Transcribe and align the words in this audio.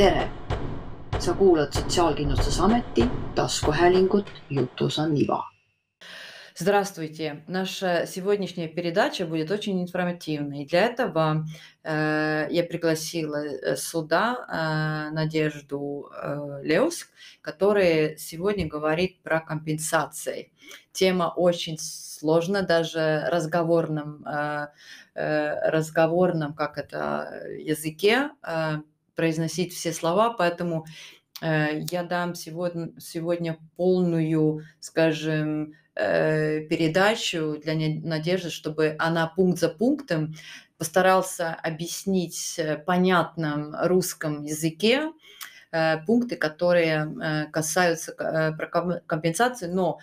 tere! 0.00 0.28
sa 1.18 1.34
kuulad 1.36 1.72
Sotsiaalkindlustusameti 1.72 3.04
taskuhäälingut 3.34 4.26
Jutus 4.50 4.98
on 4.98 5.16
iva. 5.16 5.42
Здравствуйте! 6.56 7.44
Наша 7.46 8.06
сегодняшняя 8.06 8.68
передача 8.68 9.26
будет 9.26 9.50
очень 9.50 9.82
информативной. 9.82 10.64
Для 10.64 10.86
этого 10.86 11.44
э, 11.84 12.46
я 12.50 12.62
пригласила 12.64 13.44
э, 13.44 13.76
сюда 13.76 14.36
э, 14.48 15.14
Надежду 15.14 16.10
э, 16.10 16.60
Леуск, 16.62 17.08
которая 17.42 18.16
сегодня 18.16 18.66
говорит 18.66 19.22
про 19.22 19.40
компенсации. 19.40 20.50
Тема 20.92 21.30
очень 21.36 21.76
сложная, 21.78 22.62
даже 22.62 23.26
разговорном, 23.30 24.24
э, 24.26 24.68
э, 25.14 25.70
разговорном 25.70 26.54
как 26.54 26.78
это, 26.78 27.42
языке 27.58 28.30
э, 28.42 28.76
произносить 29.20 29.74
все 29.74 29.92
слова, 29.92 30.30
поэтому 30.30 30.86
э, 31.42 31.80
я 31.90 32.04
дам 32.04 32.34
сегодня, 32.34 32.88
сегодня 32.98 33.58
полную, 33.76 34.62
скажем, 34.80 35.74
э, 35.94 36.62
передачу 36.62 37.60
для 37.62 37.74
Надежды, 37.74 38.48
чтобы 38.48 38.96
она 38.98 39.26
пункт 39.26 39.58
за 39.60 39.68
пунктом 39.68 40.34
постарался 40.78 41.52
объяснить 41.52 42.58
понятном 42.86 43.74
русском 43.78 44.42
языке, 44.42 45.10
Э, 45.10 45.39
пункты, 46.06 46.36
которые 46.36 47.06
э, 47.22 47.46
касаются 47.52 48.12
э, 48.18 48.52
компенсации, 49.06 49.66
но 49.66 49.98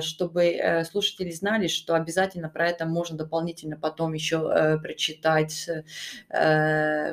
чтобы 0.00 0.84
слушатели 0.90 1.30
знали, 1.30 1.68
что 1.68 1.94
обязательно 1.94 2.48
про 2.48 2.68
это 2.68 2.86
можно 2.86 3.16
дополнительно 3.18 3.76
потом 3.76 4.14
еще 4.14 4.78
прочитать 4.82 5.68
на 6.30 7.12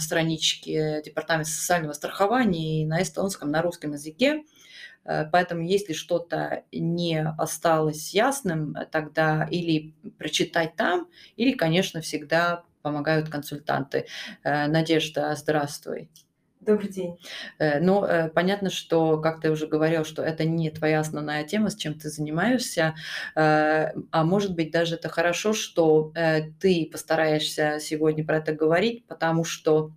страничке 0.00 1.02
Департамента 1.04 1.50
социального 1.50 1.92
страхования 1.92 2.82
и 2.82 2.86
на 2.86 3.02
эстонском, 3.02 3.50
на 3.50 3.62
русском 3.62 3.92
языке. 3.92 4.44
Поэтому, 5.04 5.62
если 5.62 5.94
что-то 5.94 6.64
не 6.72 7.22
осталось 7.22 8.14
ясным, 8.14 8.76
тогда 8.90 9.48
или 9.50 9.94
прочитать 10.18 10.76
там, 10.76 11.08
или, 11.36 11.52
конечно, 11.52 12.00
всегда 12.00 12.64
помогают 12.82 13.28
консультанты. 13.28 14.06
Надежда, 14.44 15.34
здравствуй. 15.34 16.10
Добрый 16.68 16.90
день. 16.90 17.16
Э, 17.58 17.80
ну, 17.80 18.04
э, 18.04 18.28
понятно, 18.28 18.68
что, 18.68 19.16
как 19.22 19.40
ты 19.40 19.50
уже 19.50 19.66
говорил, 19.66 20.04
что 20.04 20.22
это 20.22 20.44
не 20.44 20.68
твоя 20.70 21.00
основная 21.00 21.42
тема, 21.44 21.70
с 21.70 21.76
чем 21.76 21.98
ты 21.98 22.10
занимаешься, 22.10 22.94
э, 23.34 23.92
а 24.10 24.24
может 24.24 24.54
быть 24.54 24.70
даже 24.70 24.96
это 24.96 25.08
хорошо, 25.08 25.54
что 25.54 26.12
ты 26.60 26.86
постараешься 26.92 27.78
сегодня 27.80 28.22
про 28.22 28.36
это 28.36 28.52
говорить, 28.52 29.06
потому 29.06 29.44
что 29.44 29.92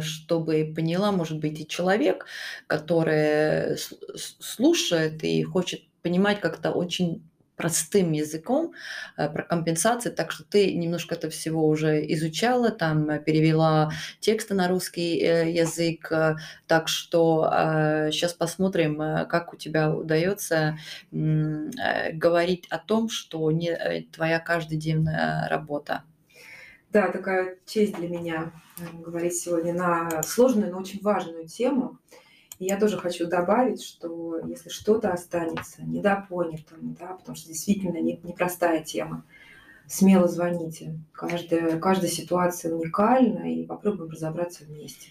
чтобы 0.00 0.72
поняла, 0.76 1.10
может 1.10 1.40
быть, 1.40 1.58
и 1.58 1.66
человек, 1.66 2.26
который 2.68 3.76
слушает 4.14 5.24
и 5.24 5.42
хочет 5.42 5.80
понимать 6.02 6.38
как-то 6.38 6.70
очень 6.70 7.28
простым 7.56 8.12
языком 8.12 8.72
э, 9.16 9.28
про 9.28 9.42
компенсации, 9.42 10.10
так 10.10 10.30
что 10.30 10.44
ты 10.44 10.74
немножко 10.74 11.14
это 11.14 11.30
всего 11.30 11.66
уже 11.66 12.04
изучала, 12.12 12.70
там 12.70 13.08
э, 13.10 13.18
перевела 13.18 13.90
тексты 14.20 14.54
на 14.54 14.68
русский 14.68 15.18
э, 15.20 15.50
язык, 15.50 16.12
так 16.66 16.88
что 16.88 17.50
сейчас 18.10 18.34
посмотрим, 18.34 18.98
как 19.28 19.52
у 19.52 19.56
тебя 19.56 19.92
удается 19.92 20.78
говорить 21.10 22.66
о 22.68 22.78
том, 22.78 23.08
что 23.08 23.50
не 23.50 24.06
твоя 24.12 24.38
каждодневная 24.38 25.48
работа. 25.48 26.02
Да, 26.90 27.08
такая 27.08 27.56
честь 27.66 27.96
для 27.96 28.08
меня 28.08 28.52
говорить 28.92 29.36
сегодня 29.36 29.72
на 29.72 30.22
сложную, 30.22 30.70
но 30.70 30.78
очень 30.78 31.00
важную 31.02 31.46
тему. 31.46 31.98
Я 32.58 32.78
тоже 32.78 32.96
хочу 32.96 33.26
добавить, 33.26 33.82
что 33.82 34.38
если 34.46 34.70
что-то 34.70 35.12
останется 35.12 35.82
недопонятым, 35.82 36.96
да, 36.98 37.08
потому 37.08 37.36
что 37.36 37.48
действительно 37.48 37.98
непростая 37.98 38.82
тема, 38.82 39.24
смело 39.86 40.26
звоните. 40.26 40.98
Каждая, 41.12 41.78
каждая 41.78 42.10
ситуация 42.10 42.74
уникальна, 42.74 43.52
и 43.52 43.66
попробуем 43.66 44.10
разобраться 44.10 44.64
вместе. 44.64 45.10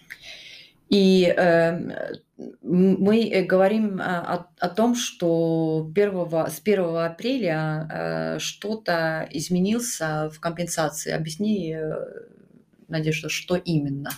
И 0.90 1.26
эм, 1.26 1.90
э, 1.90 2.14
мы 2.62 3.46
говорим 3.48 4.00
о, 4.00 4.48
о 4.60 4.70
том, 4.70 4.96
что 4.96 5.90
1, 5.96 6.30
с 6.50 6.62
1 6.64 6.98
апреля 6.98 7.88
э, 7.92 8.40
что-то 8.40 9.28
изменился 9.32 10.30
в 10.32 10.40
компенсации. 10.40 11.12
Объясни, 11.12 11.76
э, 11.76 11.94
Надежда, 12.88 13.30
что 13.30 13.56
именно? 13.56 14.12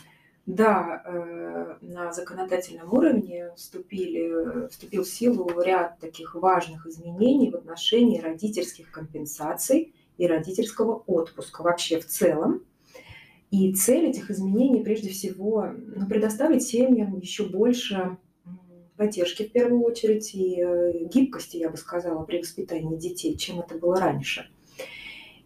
Да, 0.46 1.04
э, 1.06 1.37
на 1.82 2.12
законодательном 2.12 2.94
уровне 2.94 3.52
вступили, 3.56 4.68
вступил 4.70 5.04
в 5.04 5.10
силу 5.10 5.50
ряд 5.62 6.00
таких 6.00 6.36
важных 6.36 6.86
изменений 6.88 7.52
в 7.52 7.56
отношении 7.56 8.20
родительских 8.20 8.92
компенсаций 8.92 9.94
и 10.18 10.28
родительского 10.28 11.04
отпуска 11.06 11.62
вообще 11.62 12.00
в 12.00 12.06
целом. 12.06 12.64
И 13.52 13.74
цель 13.74 14.08
этих 14.08 14.30
изменений 14.30 14.84
прежде 14.84 15.10
всего 15.10 15.68
ну, 15.76 16.08
предоставить 16.08 16.64
семьям 16.64 17.18
еще 17.18 17.46
больше 17.46 18.18
поддержки 18.98 19.44
в 19.44 19.52
первую 19.52 19.84
очередь 19.84 20.34
и 20.34 20.60
э, 20.60 21.06
гибкости, 21.06 21.58
я 21.58 21.70
бы 21.70 21.78
сказала, 21.78 22.24
при 22.26 22.40
воспитании 22.40 22.98
детей, 22.98 23.38
чем 23.38 23.60
это 23.60 23.78
было 23.78 24.00
раньше. 24.00 24.50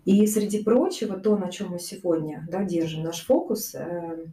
И 0.05 0.25
среди 0.25 0.63
прочего, 0.63 1.19
то, 1.19 1.37
на 1.37 1.51
чем 1.51 1.69
мы 1.69 1.79
сегодня 1.79 2.47
да, 2.49 2.63
держим 2.63 3.03
наш 3.03 3.23
фокус, 3.23 3.75
э, 3.75 4.25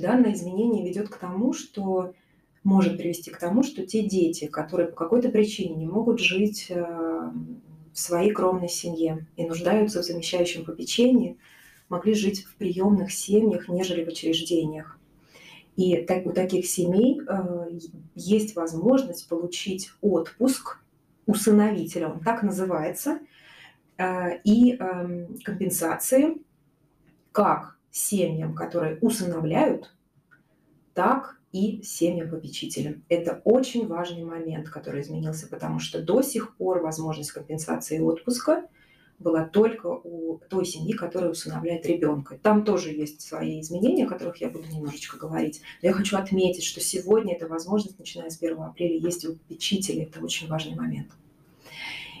данное 0.00 0.32
изменение 0.32 0.84
ведет 0.84 1.08
к 1.08 1.16
тому, 1.16 1.52
что 1.52 2.14
может 2.62 2.96
привести 2.96 3.30
к 3.30 3.38
тому, 3.38 3.62
что 3.62 3.86
те 3.86 4.02
дети, 4.02 4.46
которые 4.46 4.88
по 4.88 4.96
какой-то 4.96 5.28
причине 5.28 5.76
не 5.76 5.86
могут 5.86 6.18
жить 6.18 6.66
э, 6.70 6.82
в 6.82 7.98
своей 7.98 8.32
кровной 8.32 8.68
семье 8.68 9.26
и 9.36 9.44
нуждаются 9.44 10.00
в 10.00 10.04
замещающем 10.04 10.64
попечении, 10.64 11.38
могли 11.88 12.14
жить 12.14 12.44
в 12.44 12.56
приемных 12.56 13.12
семьях, 13.12 13.68
нежели 13.68 14.04
в 14.04 14.08
учреждениях. 14.08 14.98
И 15.76 15.96
так, 16.02 16.26
у 16.26 16.32
таких 16.32 16.66
семей 16.66 17.20
э, 17.20 17.78
есть 18.14 18.56
возможность 18.56 19.28
получить 19.28 19.90
отпуск 20.00 20.78
усыновителя, 21.26 22.08
он 22.08 22.20
так 22.20 22.42
называется, 22.42 23.18
э, 23.98 24.38
и 24.44 24.76
э, 24.78 25.26
компенсации 25.44 26.38
как 27.32 27.76
семьям, 27.94 28.56
которые 28.56 28.98
усыновляют, 29.00 29.94
так 30.94 31.38
и 31.52 31.80
семьям-попечителям. 31.84 33.04
Это 33.08 33.40
очень 33.44 33.86
важный 33.86 34.24
момент, 34.24 34.68
который 34.68 35.02
изменился, 35.02 35.46
потому 35.48 35.78
что 35.78 36.02
до 36.02 36.20
сих 36.20 36.56
пор 36.56 36.80
возможность 36.82 37.30
компенсации 37.30 38.00
отпуска 38.00 38.64
была 39.20 39.44
только 39.44 39.86
у 39.86 40.40
той 40.48 40.66
семьи, 40.66 40.92
которая 40.92 41.30
усыновляет 41.30 41.86
ребенка. 41.86 42.36
Там 42.42 42.64
тоже 42.64 42.90
есть 42.90 43.20
свои 43.20 43.60
изменения, 43.60 44.06
о 44.06 44.08
которых 44.08 44.38
я 44.38 44.48
буду 44.48 44.68
немножечко 44.68 45.16
говорить. 45.16 45.62
Но 45.80 45.88
я 45.88 45.94
хочу 45.94 46.16
отметить, 46.16 46.64
что 46.64 46.80
сегодня 46.80 47.36
эта 47.36 47.46
возможность, 47.46 47.96
начиная 47.96 48.28
с 48.28 48.42
1 48.42 48.60
апреля, 48.60 48.98
есть 48.98 49.24
у 49.24 49.34
попечителей. 49.34 50.02
Это 50.02 50.18
очень 50.18 50.48
важный 50.48 50.74
момент. 50.74 51.12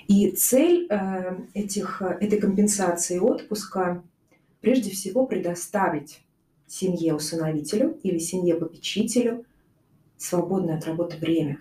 И 0.06 0.30
цель 0.30 0.86
э, 0.88 1.36
этих, 1.54 2.00
этой 2.00 2.38
компенсации 2.38 3.18
отпуска 3.18 4.04
прежде 4.64 4.90
всего 4.90 5.26
предоставить 5.26 6.22
семье-усыновителю 6.66 7.98
или 8.02 8.16
семье-попечителю 8.16 9.44
свободное 10.16 10.78
от 10.78 10.86
работы 10.86 11.18
время, 11.18 11.58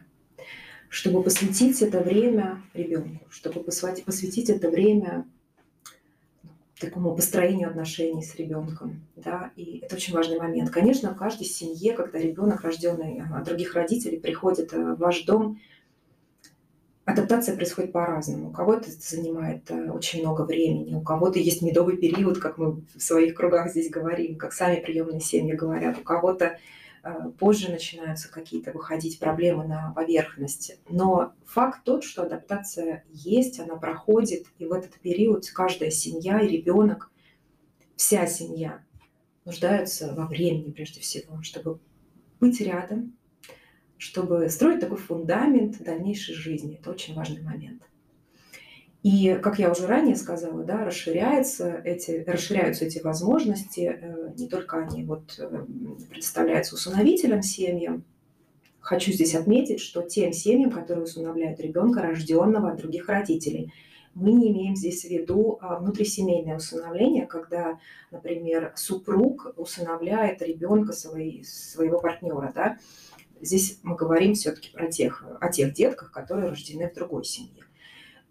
чтобы 0.88 1.22
посвятить 1.22 1.82
это 1.82 2.00
время 2.00 2.62
ребенку, 2.74 3.26
чтобы 3.30 3.62
посвятить 3.62 4.50
это 4.50 4.70
время 4.70 5.26
такому 6.80 7.14
построению 7.14 7.70
отношений 7.70 8.24
с 8.24 8.36
ребенком. 8.36 9.06
Да? 9.18 9.52
И 9.58 9.80
это 9.80 9.96
очень 9.96 10.14
важный 10.14 10.40
момент. 10.40 10.70
Конечно, 10.70 11.14
в 11.14 11.18
каждой 11.18 11.46
семье, 11.46 11.94
когда 11.94 12.20
ребенок, 12.20 12.62
рожденный 12.62 13.22
от 13.22 13.44
других 13.44 13.74
родителей, 13.76 14.18
приходит 14.18 14.72
в 14.72 14.96
ваш 14.96 15.24
дом– 15.26 15.60
Адаптация 17.06 17.58
происходит 17.58 17.92
по-разному. 17.92 18.50
У 18.50 18.52
кого-то 18.54 18.90
это 18.90 19.02
занимает 19.02 19.70
э, 19.70 19.92
очень 19.92 20.22
много 20.22 20.44
времени, 20.44 20.96
у 20.96 21.02
кого-то 21.02 21.38
есть 21.38 21.62
медовый 21.62 21.98
период, 21.98 22.40
как 22.40 22.58
мы 22.58 22.82
в 22.96 23.02
своих 23.02 23.36
кругах 23.36 23.72
здесь 23.72 23.90
говорим, 23.90 24.38
как 24.38 24.54
сами 24.54 24.80
приемные 24.80 25.20
семьи 25.20 25.54
говорят, 25.54 26.00
у 26.00 26.04
кого-то 26.04 26.58
э, 27.04 27.14
позже 27.38 27.70
начинаются 27.70 28.32
какие-то 28.32 28.72
выходить 28.72 29.20
проблемы 29.20 29.68
на 29.68 29.92
поверхность. 29.94 30.80
Но 30.88 31.34
факт 31.46 31.82
тот, 31.84 32.06
что 32.06 32.24
адаптация 32.24 33.04
есть, 33.12 33.60
она 33.60 33.76
проходит, 33.76 34.46
и 34.58 34.66
в 34.66 34.72
этот 34.72 34.94
период 35.02 35.46
каждая 35.50 35.92
семья 35.92 36.40
и 36.40 36.48
ребенок, 36.48 37.12
вся 37.98 38.28
семья 38.28 38.82
нуждаются 39.44 40.14
во 40.16 40.26
времени 40.26 40.72
прежде 40.72 41.02
всего, 41.02 41.42
чтобы 41.42 41.80
быть 42.40 42.62
рядом, 42.62 43.18
чтобы 44.04 44.50
строить 44.50 44.82
такой 44.82 44.98
фундамент 44.98 45.82
дальнейшей 45.82 46.36
жизни. 46.36 46.78
Это 46.78 46.92
очень 46.92 47.16
важный 47.16 47.42
момент. 47.42 47.82
И, 49.02 49.40
как 49.42 49.60
я 49.60 49.72
уже 49.72 49.88
ранее 49.88 50.18
сказала, 50.18 50.64
да, 50.66 50.84
расширяются 50.84 51.82
эти, 51.86 52.24
расширяются 52.28 52.84
эти 52.84 53.00
возможности, 53.00 53.98
э, 54.02 54.34
не 54.38 54.50
только 54.50 54.78
они 54.78 55.06
вот 55.06 55.40
э, 55.40 55.66
предоставляются 56.10 56.76
усыновителям 56.76 57.42
семьям. 57.42 58.04
Хочу 58.82 59.14
здесь 59.14 59.36
отметить, 59.36 59.80
что 59.80 60.02
тем 60.02 60.34
семьям, 60.34 60.72
которые 60.72 61.06
усыновляют 61.06 61.62
ребенка, 61.62 62.02
рожденного 62.02 62.72
от 62.72 62.78
других 62.78 63.08
родителей, 63.08 63.72
мы 64.16 64.34
не 64.34 64.52
имеем 64.52 64.76
здесь 64.76 65.06
в 65.06 65.10
виду 65.10 65.58
а, 65.60 65.80
внутрисемейное 65.80 66.58
усыновление, 66.58 67.26
когда, 67.26 67.80
например, 68.12 68.74
супруг 68.76 69.54
усыновляет 69.56 70.42
ребенка 70.42 70.94
своей, 70.94 71.44
своего 71.44 72.00
партнера. 72.00 72.52
Да? 72.54 72.78
Здесь 73.44 73.80
мы 73.84 73.98
говорим 73.98 74.36
все-таки 74.36 74.72
про 74.72 74.90
тех, 74.90 75.26
о 75.42 75.52
тех 75.52 75.74
детках, 75.74 76.12
которые 76.12 76.50
рождены 76.50 76.90
в 76.90 76.96
другой 76.96 77.26
семье. 77.26 77.66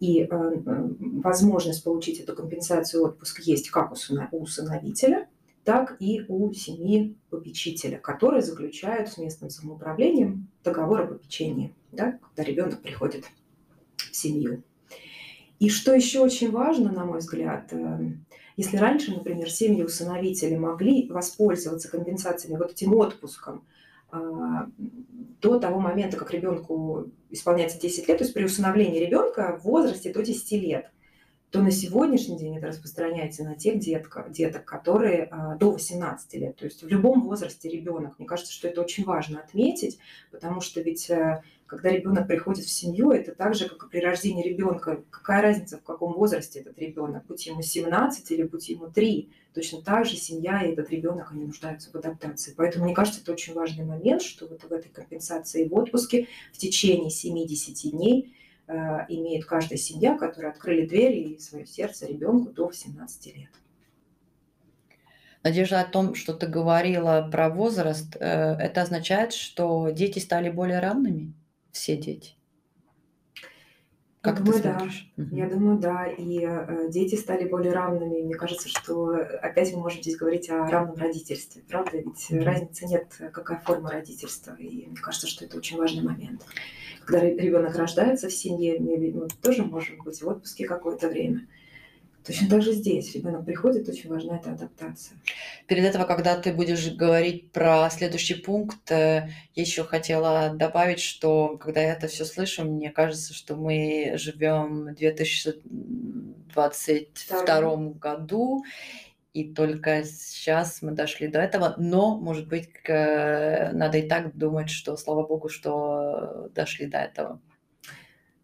И 0.01 0.23
э, 0.23 0.29
возможность 0.31 1.85
получить 1.85 2.19
эту 2.21 2.35
компенсацию 2.35 3.05
отпуск 3.05 3.41
есть 3.41 3.69
как 3.69 3.93
у 3.93 4.41
усыновителя, 4.41 5.29
так 5.65 5.97
и 6.01 6.25
у 6.29 6.51
семьи 6.55 7.15
попечителя, 7.29 7.99
которые 7.99 8.41
заключают 8.41 9.11
с 9.11 9.19
местным 9.19 9.51
самоуправлением 9.51 10.49
договор 10.65 11.03
о 11.03 11.07
попечении, 11.07 11.75
да, 11.93 12.19
когда 12.23 12.43
ребенок 12.51 12.81
приходит 12.81 13.27
в 13.97 14.17
семью. 14.17 14.63
И 15.59 15.69
что 15.69 15.95
еще 15.95 16.21
очень 16.21 16.51
важно, 16.51 16.91
на 16.91 17.05
мой 17.05 17.19
взгляд, 17.19 17.71
э, 17.73 18.15
если 18.57 18.79
раньше, 18.79 19.13
например, 19.13 19.51
семьи 19.51 19.83
усыновители 19.83 20.57
могли 20.57 21.07
воспользоваться 21.11 21.91
компенсациями 21.91 22.57
вот 22.57 22.73
этим 22.73 22.95
отпуском 22.95 23.63
до 24.13 25.59
того 25.59 25.81
момента, 25.81 26.17
как 26.17 26.33
ребенку 26.33 27.11
исполняется 27.31 27.81
10 27.81 28.09
лет, 28.09 28.19
то 28.19 28.25
есть 28.25 28.35
при 28.35 28.45
усыновлении 28.45 29.01
ребенка 29.01 29.59
в 29.59 29.65
возрасте 29.65 30.13
до 30.13 30.23
10 30.23 30.53
лет, 30.63 30.91
то 31.53 31.61
на 31.61 31.71
сегодняшний 31.71 32.39
день 32.39 32.57
это 32.57 32.69
распространяется 32.69 33.45
на 33.45 33.55
тех 33.55 33.79
детка, 33.79 34.27
деток, 34.31 34.65
которые 34.65 35.29
а, 35.31 35.55
до 35.57 35.73
18 35.73 36.35
лет. 36.35 36.57
То 36.57 36.65
есть 36.65 36.83
в 36.83 36.89
любом 36.89 37.23
возрасте 37.25 37.69
ребенок. 37.69 38.19
Мне 38.19 38.27
кажется, 38.27 38.51
что 38.51 38.69
это 38.69 38.81
очень 38.81 39.05
важно 39.05 39.39
отметить, 39.39 39.99
потому 40.31 40.63
что 40.63 40.81
ведь 40.81 41.11
э, 41.11 41.43
когда 41.67 41.91
ребенок 41.91 42.27
приходит 42.27 42.65
в 42.65 42.71
семью, 42.71 43.11
это 43.11 43.35
так 43.35 43.55
же, 43.55 43.69
как 43.69 43.85
и 43.85 43.91
при 43.91 44.01
рождении 44.01 44.43
ребенка. 44.43 45.05
Какая 45.11 45.43
разница, 45.43 45.77
в 45.77 45.83
каком 45.83 46.15
возрасте 46.15 46.61
этот 46.61 46.79
ребенок? 46.79 47.27
Будь 47.27 47.47
ему 47.47 47.61
17 47.61 48.31
или 48.31 48.45
будь 48.45 48.71
ему 48.71 48.91
3. 48.91 49.31
Точно 49.53 49.83
так 49.83 50.07
же 50.07 50.17
семья 50.17 50.63
и 50.63 50.73
этот 50.73 50.89
ребенок, 50.89 51.33
они 51.33 51.45
нуждаются 51.45 51.91
в 51.91 51.95
адаптации. 51.95 52.55
Поэтому, 52.57 52.87
мне 52.87 52.95
кажется, 52.95 53.21
это 53.21 53.31
очень 53.31 53.53
важный 53.53 53.85
момент, 53.85 54.23
что 54.23 54.47
вот 54.47 54.63
в 54.63 54.73
этой 54.73 54.89
компенсации 54.89 55.69
в 55.69 55.75
отпуске 55.75 56.29
в 56.55 56.57
течение 56.57 57.11
70 57.11 57.91
дней 57.91 58.35
имеет 59.09 59.45
каждая 59.45 59.79
семья, 59.79 60.17
которая 60.17 60.53
открыли 60.53 60.87
двери 60.87 61.35
и 61.35 61.39
свое 61.39 61.67
сердце 61.67 62.07
ребенку 62.07 62.51
до 62.51 62.67
18 62.67 63.37
лет. 63.37 63.51
Надежда, 65.43 65.81
о 65.81 65.85
том, 65.85 66.15
что 66.15 66.35
ты 66.35 66.47
говорила 66.47 67.29
про 67.31 67.49
возраст, 67.49 68.17
э, 68.17 68.21
это 68.21 68.83
означает, 68.83 69.33
что 69.33 69.91
дети 69.91 70.19
стали 70.21 70.51
более 70.51 70.79
равными? 70.79 71.35
все 71.73 71.97
дети? 71.97 72.35
Как 74.21 74.39
я 74.39 74.45
думаю, 74.45 74.63
да. 74.63 74.89
Угу. 75.17 75.35
Я 75.35 75.51
думаю, 75.51 75.79
да. 75.79 76.07
И 76.07 76.45
э, 76.45 76.89
дети 76.91 77.17
стали 77.17 77.49
более 77.49 77.73
равными. 77.73 78.23
Мне 78.23 78.35
кажется, 78.37 78.69
что 78.69 79.17
опять 79.43 79.73
мы 79.73 79.81
можем 79.81 80.01
здесь 80.01 80.17
говорить 80.17 80.49
о 80.49 80.69
равном 80.69 80.95
родительстве. 80.95 81.63
Правда? 81.69 81.97
Ведь 81.99 82.31
угу. 82.31 82.45
разницы 82.45 82.87
нет, 82.87 83.07
какая 83.33 83.59
форма 83.59 83.91
родительства. 83.91 84.55
И 84.55 84.87
мне 84.87 84.97
кажется, 84.97 85.27
что 85.27 85.45
это 85.45 85.57
очень 85.57 85.77
важный 85.77 86.05
момент. 86.05 86.47
Когда 87.07 87.27
ребенок 87.27 87.77
рождается 87.77 88.29
в 88.29 88.33
семье, 88.33 88.79
мы 88.79 89.29
тоже 89.43 89.65
можем 89.65 89.99
быть 89.99 90.21
в 90.21 90.29
отпуске 90.29 90.67
какое-то 90.67 91.09
время. 91.09 91.47
Точно 92.25 92.49
так 92.49 92.63
же 92.63 92.73
здесь. 92.73 93.15
Ребенок 93.15 93.45
приходит, 93.45 93.89
очень 93.89 94.09
важна 94.09 94.37
эта 94.37 94.53
адаптация. 94.53 95.19
Перед 95.67 95.85
этого, 95.85 96.05
когда 96.05 96.41
ты 96.41 96.53
будешь 96.53 96.93
говорить 96.93 97.51
про 97.51 97.91
следующий 97.91 98.35
пункт, 98.35 98.91
я 98.91 99.29
еще 99.57 99.83
хотела 99.83 100.55
добавить, 100.55 101.01
что 101.01 101.59
когда 101.59 101.81
я 101.81 101.95
это 101.95 102.07
все 102.07 102.25
слышу, 102.25 102.65
мне 102.65 102.91
кажется, 102.91 103.35
что 103.35 103.57
мы 103.57 104.13
живем 104.15 104.85
в 104.85 104.95
2022 104.95 107.45
да. 107.45 107.77
году, 107.99 108.63
и 109.33 109.53
только 109.53 110.05
сейчас 110.05 110.83
мы 110.83 110.93
дошли 110.93 111.29
до 111.29 111.41
этого, 111.41 111.75
но, 111.79 112.19
может 112.19 112.49
быть, 112.49 112.71
надо 112.87 113.99
и 113.99 114.09
так 114.09 114.37
думать, 114.37 114.71
что, 114.71 114.97
слава 114.97 115.27
богу, 115.27 115.49
что 115.49 116.51
дошли 116.55 116.87
до 116.87 116.99
этого. 116.99 117.41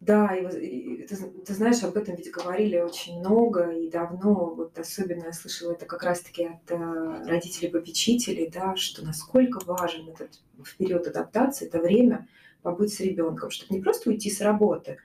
Да, 0.00 0.34
и, 0.36 1.02
и 1.02 1.06
ты, 1.08 1.16
ты 1.16 1.54
знаешь, 1.54 1.82
об 1.82 1.96
этом 1.96 2.14
ведь 2.14 2.30
говорили 2.30 2.78
очень 2.78 3.18
много 3.18 3.72
и 3.72 3.90
давно. 3.90 4.54
Вот 4.54 4.78
особенно 4.78 5.24
я 5.24 5.32
слышала 5.32 5.72
это 5.72 5.86
как 5.86 6.04
раз-таки 6.04 6.44
от 6.44 6.70
э, 6.70 7.24
родителей-попечителей, 7.26 8.48
да, 8.48 8.76
что 8.76 9.04
насколько 9.04 9.58
важен 9.64 10.08
этот 10.08 10.40
период 10.78 11.08
адаптации, 11.08 11.66
это 11.66 11.80
время 11.80 12.28
побыть 12.62 12.94
с 12.94 13.00
ребенком, 13.00 13.50
чтобы 13.50 13.74
не 13.74 13.82
просто 13.82 14.10
уйти 14.10 14.30
с 14.30 14.40
работы, 14.40 14.98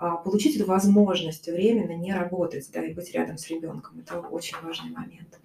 получить 0.00 0.56
эту 0.56 0.66
возможность 0.66 1.46
временно 1.46 1.92
не 1.92 2.12
работать, 2.14 2.68
да, 2.72 2.84
и 2.84 2.94
быть 2.94 3.12
рядом 3.12 3.36
с 3.36 3.48
ребенком. 3.48 4.00
Это 4.00 4.20
очень 4.20 4.56
важный 4.62 4.90
момент. 4.90 5.38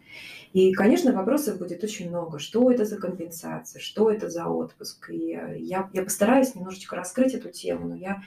И, 0.54 0.72
конечно, 0.72 1.12
вопросов 1.12 1.58
будет 1.58 1.84
очень 1.84 2.08
много. 2.08 2.40
Что 2.40 2.72
это 2.72 2.86
за 2.86 2.98
компенсация, 2.98 3.82
что 3.82 4.10
это 4.10 4.30
за 4.30 4.46
отпуск? 4.46 5.10
И 5.10 5.36
э, 5.36 5.58
я, 5.60 5.90
я 5.92 6.02
постараюсь 6.02 6.56
немножечко 6.56 6.96
раскрыть 6.96 7.34
эту 7.34 7.50
тему, 7.52 7.90
но 7.90 7.96
я 7.96 8.24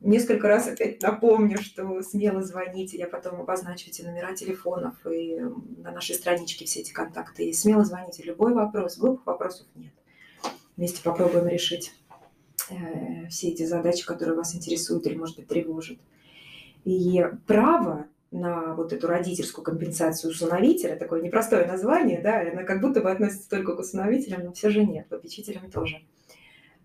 несколько 0.00 0.48
раз 0.48 0.68
опять 0.68 1.00
напомню, 1.00 1.56
что 1.58 2.02
смело 2.02 2.42
звоните, 2.42 2.98
я 2.98 3.06
потом 3.06 3.40
обозначу 3.40 3.88
эти 3.88 4.02
номера 4.02 4.34
телефонов 4.34 4.94
и 5.10 5.40
на 5.78 5.90
нашей 5.90 6.14
страничке 6.14 6.66
все 6.66 6.80
эти 6.80 6.92
контакты. 6.92 7.46
И 7.46 7.54
смело 7.54 7.82
звоните, 7.82 8.22
любой 8.24 8.52
вопрос, 8.52 8.98
глупых 8.98 9.24
вопросов 9.24 9.66
нет. 9.74 9.94
Вместе 10.76 11.02
попробуем 11.02 11.48
решить 11.48 11.92
все 13.28 13.48
эти 13.48 13.64
задачи, 13.64 14.06
которые 14.06 14.36
вас 14.36 14.54
интересуют 14.54 15.06
или, 15.06 15.16
может 15.16 15.36
быть, 15.36 15.48
тревожат. 15.48 15.98
И 16.84 17.24
право 17.46 18.06
на 18.30 18.74
вот 18.74 18.92
эту 18.92 19.06
родительскую 19.06 19.64
компенсацию 19.64 20.32
усыновителя, 20.32 20.96
такое 20.96 21.22
непростое 21.22 21.66
название, 21.66 22.20
да, 22.20 22.40
она 22.40 22.64
как 22.64 22.80
будто 22.80 23.00
бы 23.00 23.10
относится 23.10 23.48
только 23.48 23.76
к 23.76 23.78
усыновителям, 23.78 24.44
но 24.44 24.52
все 24.52 24.70
же 24.70 24.84
нет, 24.84 25.08
попечителям 25.08 25.70
тоже. 25.70 26.02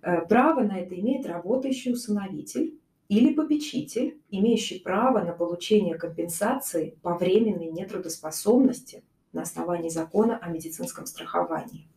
Э, 0.01 0.21
право 0.27 0.61
на 0.61 0.79
это 0.79 0.97
имеет 0.99 1.25
работающий 1.25 1.91
усыновитель, 1.91 2.79
или 3.09 3.33
попечитель, 3.33 4.19
имеющий 4.29 4.79
право 4.79 5.23
на 5.23 5.33
получение 5.33 5.95
компенсации 5.95 6.95
по 7.01 7.17
временной 7.17 7.71
нетрудоспособности 7.71 9.03
на 9.33 9.41
основании 9.41 9.89
закона 9.89 10.37
о 10.37 10.49
медицинском 10.49 11.07
страховании. 11.07 11.87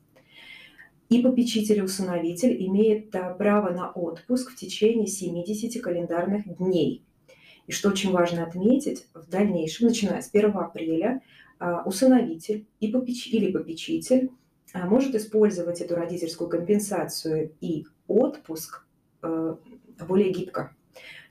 И 1.12 1.20
попечитель 1.20 1.76
и 1.76 1.82
усыновитель 1.82 2.56
имеет 2.66 3.14
э, 3.14 3.34
право 3.36 3.68
на 3.68 3.90
отпуск 3.90 4.52
в 4.52 4.56
течение 4.56 5.06
70 5.06 5.82
календарных 5.82 6.56
дней. 6.56 7.04
И 7.66 7.72
что 7.72 7.90
очень 7.90 8.12
важно 8.12 8.44
отметить, 8.44 9.06
в 9.12 9.28
дальнейшем, 9.28 9.88
начиная 9.88 10.22
с 10.22 10.30
1 10.32 10.56
апреля, 10.56 11.20
э, 11.60 11.76
усыновитель 11.84 12.64
и 12.80 12.88
попеч... 12.88 13.26
или 13.26 13.52
попечитель 13.52 14.30
э, 14.72 14.86
может 14.86 15.14
использовать 15.14 15.82
эту 15.82 15.96
родительскую 15.96 16.48
компенсацию 16.48 17.52
и 17.60 17.84
отпуск 18.06 18.86
более 19.20 20.32
гибко. 20.32 20.74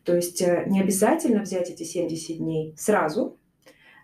То 0.04 0.16
есть 0.16 0.44
э, 0.44 0.66
не 0.68 0.80
обязательно 0.80 1.42
взять 1.42 1.72
эти 1.72 1.84
70 1.84 2.38
дней 2.38 2.76
сразу, 2.78 3.40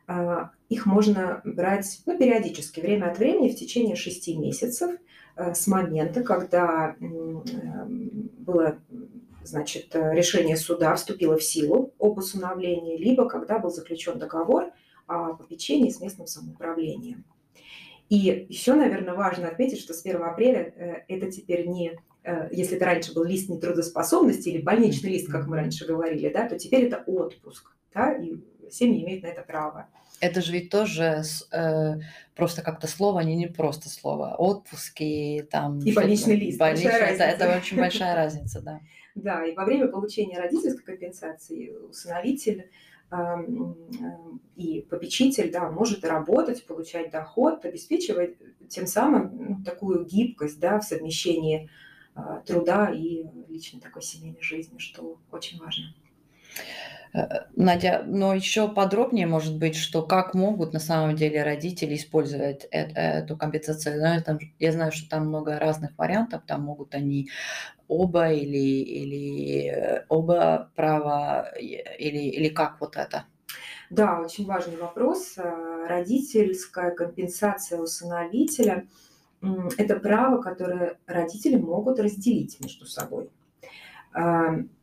а, 0.07 0.51
их 0.69 0.85
можно 0.85 1.41
брать 1.43 2.01
ну, 2.05 2.17
периодически, 2.17 2.79
время 2.79 3.11
от 3.11 3.19
времени, 3.19 3.49
в 3.49 3.55
течение 3.55 3.95
6 3.95 4.37
месяцев 4.37 4.91
э, 4.91 4.97
с 5.53 5.67
момента, 5.67 6.23
когда 6.23 6.95
э, 6.99 7.05
было 7.05 8.77
значит, 9.43 9.95
решение 9.95 10.57
суда 10.57 10.95
вступило 10.95 11.37
в 11.37 11.43
силу 11.43 11.93
об 11.99 12.17
усыновлении, 12.17 12.97
либо 12.97 13.29
когда 13.29 13.59
был 13.59 13.69
заключен 13.69 14.19
договор 14.19 14.71
о 15.05 15.33
попечении 15.33 15.89
с 15.89 16.01
местным 16.01 16.27
самоуправлением. 16.27 17.23
И 18.09 18.45
еще, 18.49 18.73
наверное, 18.73 19.13
важно 19.13 19.47
отметить, 19.47 19.79
что 19.79 19.93
с 19.93 20.05
1 20.05 20.21
апреля 20.21 21.05
это 21.07 21.31
теперь 21.31 21.67
не 21.67 21.97
Э, 22.27 22.49
если 22.51 22.75
это 22.75 22.85
раньше 22.85 23.13
был 23.13 23.23
лист 23.23 23.49
нетрудоспособности 23.49 24.49
или 24.49 24.61
больничный 24.61 25.11
лист, 25.11 25.31
как 25.31 25.47
мы 25.47 25.55
раньше 25.55 25.87
говорили, 25.87 26.27
да, 26.27 26.47
то 26.47 26.59
теперь 26.59 26.87
это 26.87 27.01
отпуск, 27.07 27.73
да, 27.93 28.13
и 28.13 28.35
семьи 28.69 29.01
имеют 29.01 29.23
на 29.23 29.27
это 29.27 29.43
право. 29.43 29.87
Это 30.19 30.41
же 30.41 30.51
ведь 30.51 30.69
тоже 30.69 31.21
э, 31.51 31.93
просто 32.35 32.61
как-то 32.61 32.87
слово, 32.87 33.19
не, 33.21 33.35
не 33.35 33.47
просто 33.47 33.89
слово. 33.89 34.35
Отпуски, 34.37 35.47
там... 35.51 35.79
И 35.79 35.93
больничный 35.93 36.35
лист. 36.35 36.59
Больничный, 36.59 36.91
это, 36.91 37.23
это 37.23 37.57
очень 37.57 37.77
большая 37.77 38.15
разница, 38.23 38.61
да. 38.61 38.81
Да, 39.15 39.45
и 39.45 39.55
во 39.55 39.65
время 39.65 39.87
получения 39.87 40.39
родительской 40.39 40.83
компенсации 40.83 41.69
усыновитель 41.69 42.69
и 44.55 44.81
попечитель 44.89 45.51
да, 45.51 45.71
может 45.71 46.03
работать, 46.03 46.65
получать 46.65 47.09
доход, 47.09 47.63
обеспечивать 47.63 48.35
тем 48.67 48.85
самым 48.85 49.31
ну, 49.33 49.63
такую 49.63 50.05
гибкость 50.05 50.59
да, 50.59 50.79
в 50.79 50.83
совмещении 50.83 51.69
а, 52.15 52.41
труда 52.41 52.91
и 52.93 53.23
личной 53.47 53.79
такой 53.79 54.01
семейной 54.01 54.41
жизни, 54.41 54.77
что 54.77 55.19
очень 55.31 55.57
важно. 55.59 55.85
Э, 57.13 57.45
Надя, 57.55 58.03
но 58.05 58.33
еще 58.33 58.67
подробнее, 58.67 59.27
может 59.27 59.57
быть, 59.57 59.75
что 59.75 60.03
как 60.03 60.33
могут 60.33 60.73
на 60.73 60.79
самом 60.79 61.15
деле 61.15 61.43
родители 61.43 61.95
использовать 61.95 62.65
эту 62.71 63.37
компенсацию. 63.37 63.95
Я 63.95 63.99
знаю, 63.99 64.39
я 64.59 64.71
знаю, 64.71 64.91
что 64.91 65.09
там 65.09 65.27
много 65.27 65.59
разных 65.59 65.97
вариантов, 65.97 66.43
там 66.45 66.61
могут 66.63 66.95
они 66.95 67.29
оба 67.87 68.31
или, 68.31 68.57
или 68.57 69.69
э, 69.69 70.05
оба 70.09 70.71
права, 70.75 71.49
или, 71.57 72.29
или 72.29 72.49
как 72.49 72.81
вот 72.81 72.97
это? 72.97 73.25
Да, 73.89 74.19
очень 74.19 74.45
важный 74.45 74.77
вопрос. 74.77 75.37
Э, 75.37 75.85
родительская 75.87 76.91
компенсация 76.91 77.79
усыновителя– 77.79 78.85
это 79.77 79.97
право, 79.97 80.41
которое 80.41 80.97
родители 81.05 81.55
могут 81.55 81.99
разделить 81.99 82.59
между 82.59 82.85
собой. 82.85 83.29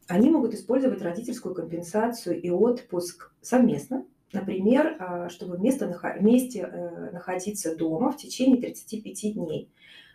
Они 0.06 0.30
могут 0.30 0.54
использовать 0.54 1.02
родительскую 1.02 1.54
компенсацию 1.54 2.40
и 2.40 2.50
отпуск 2.50 3.32
совместно, 3.40 4.04
например, 4.32 4.96
а, 4.98 5.28
чтобы 5.28 5.56
вместе, 5.56 5.86
вместе 6.18 6.60
э, 6.60 7.10
находиться 7.10 7.74
дома 7.74 8.12
в 8.12 8.16
течение 8.16 8.60
35 8.60 9.34
дней. 9.34 9.70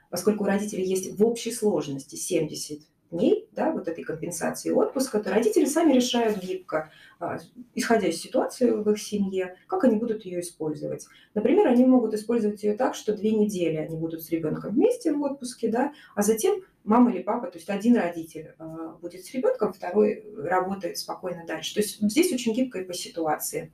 Поскольку 0.10 0.44
у 0.44 0.48
родителей 0.48 0.86
есть 0.86 1.18
в 1.18 1.26
общей 1.26 1.52
сложности 1.52 2.16
70 2.16 2.82
дней 3.12 3.48
да, 3.54 3.72
вот 3.72 3.88
этой 3.88 4.04
компенсации 4.04 4.70
отпуска, 4.70 5.20
то 5.20 5.32
родители 5.32 5.66
сами 5.66 5.94
решают 5.94 6.44
гибко, 6.44 6.92
а, 7.20 7.38
исходя 7.74 8.08
из 8.08 8.22
ситуации 8.22 8.70
в 8.70 8.90
их 8.92 9.00
семье, 9.02 9.56
как 9.68 9.84
они 9.84 9.96
будут 9.96 10.26
ее 10.26 10.42
использовать. 10.42 11.08
Например, 11.34 11.68
они 11.68 11.86
могут 11.86 12.14
использовать 12.14 12.62
ее 12.64 12.76
так, 12.76 12.94
что 12.94 13.16
две 13.16 13.32
недели 13.32 13.78
они 13.78 13.98
будут 13.98 14.24
с 14.24 14.30
ребенком 14.30 14.76
вместе 14.76 15.12
в 15.12 15.22
отпуске, 15.24 15.70
да, 15.70 15.94
а 16.16 16.22
затем 16.22 16.62
мама 16.90 17.12
или 17.12 17.22
папа, 17.22 17.48
то 17.48 17.58
есть 17.58 17.70
один 17.70 17.96
родитель 17.96 18.56
а, 18.58 18.98
будет 19.02 19.24
с 19.24 19.34
ребенком, 19.34 19.72
второй 19.72 20.26
работает 20.36 20.98
спокойно 20.98 21.46
дальше. 21.46 21.76
То 21.76 21.82
есть 21.82 22.02
здесь 22.02 22.34
очень 22.34 22.54
гибко 22.54 22.80
и 22.80 22.84
по 22.84 22.94
ситуации. 22.94 23.72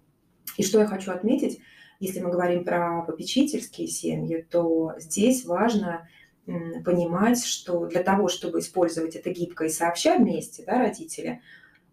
И 0.57 0.63
что 0.63 0.79
я 0.79 0.85
хочу 0.85 1.11
отметить, 1.11 1.61
если 1.99 2.19
мы 2.19 2.29
говорим 2.29 2.65
про 2.65 3.03
попечительские 3.03 3.87
семьи, 3.87 4.45
то 4.49 4.93
здесь 4.97 5.45
важно 5.45 6.07
понимать, 6.45 7.43
что 7.43 7.85
для 7.85 8.03
того, 8.03 8.27
чтобы 8.27 8.59
использовать 8.59 9.15
это 9.15 9.31
гибко 9.31 9.65
и 9.65 9.69
сообща 9.69 10.17
вместе, 10.17 10.63
да, 10.63 10.77
родители, 10.77 11.41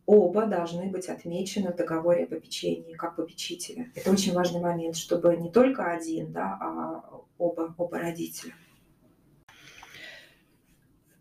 оба 0.05 0.47
должны 0.47 0.91
быть 0.91 1.09
отмечены 1.09 1.73
в 1.73 1.76
договоре 1.76 2.25
о 2.25 2.26
попечении 2.26 2.95
как 2.95 3.17
попечители. 3.17 3.93
Это 3.95 4.11
очень 4.11 4.35
важный 4.35 4.61
момент, 4.61 4.97
чтобы 4.97 5.37
не 5.37 5.50
только 5.50 5.91
один, 5.91 6.33
да, 6.33 6.59
а 6.61 7.21
оба, 7.38 7.75
оба 7.79 7.99
родителя. 7.99 8.52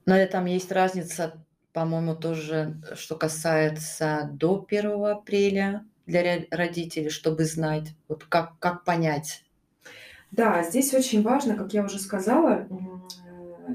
Но 0.05 0.25
там 0.27 0.45
есть 0.45 0.71
разница, 0.71 1.43
по-моему, 1.73 2.15
тоже, 2.15 2.81
что 2.95 3.15
касается 3.15 4.29
до 4.33 4.65
1 4.67 5.05
апреля 5.05 5.85
для 6.05 6.45
родителей, 6.51 7.09
чтобы 7.09 7.45
знать, 7.45 7.89
вот 8.07 8.23
как, 8.25 8.57
как 8.59 8.83
понять. 8.83 9.43
Да, 10.31 10.63
здесь 10.63 10.93
очень 10.93 11.21
важно, 11.21 11.55
как 11.55 11.73
я 11.73 11.83
уже 11.83 11.99
сказала, 11.99 12.67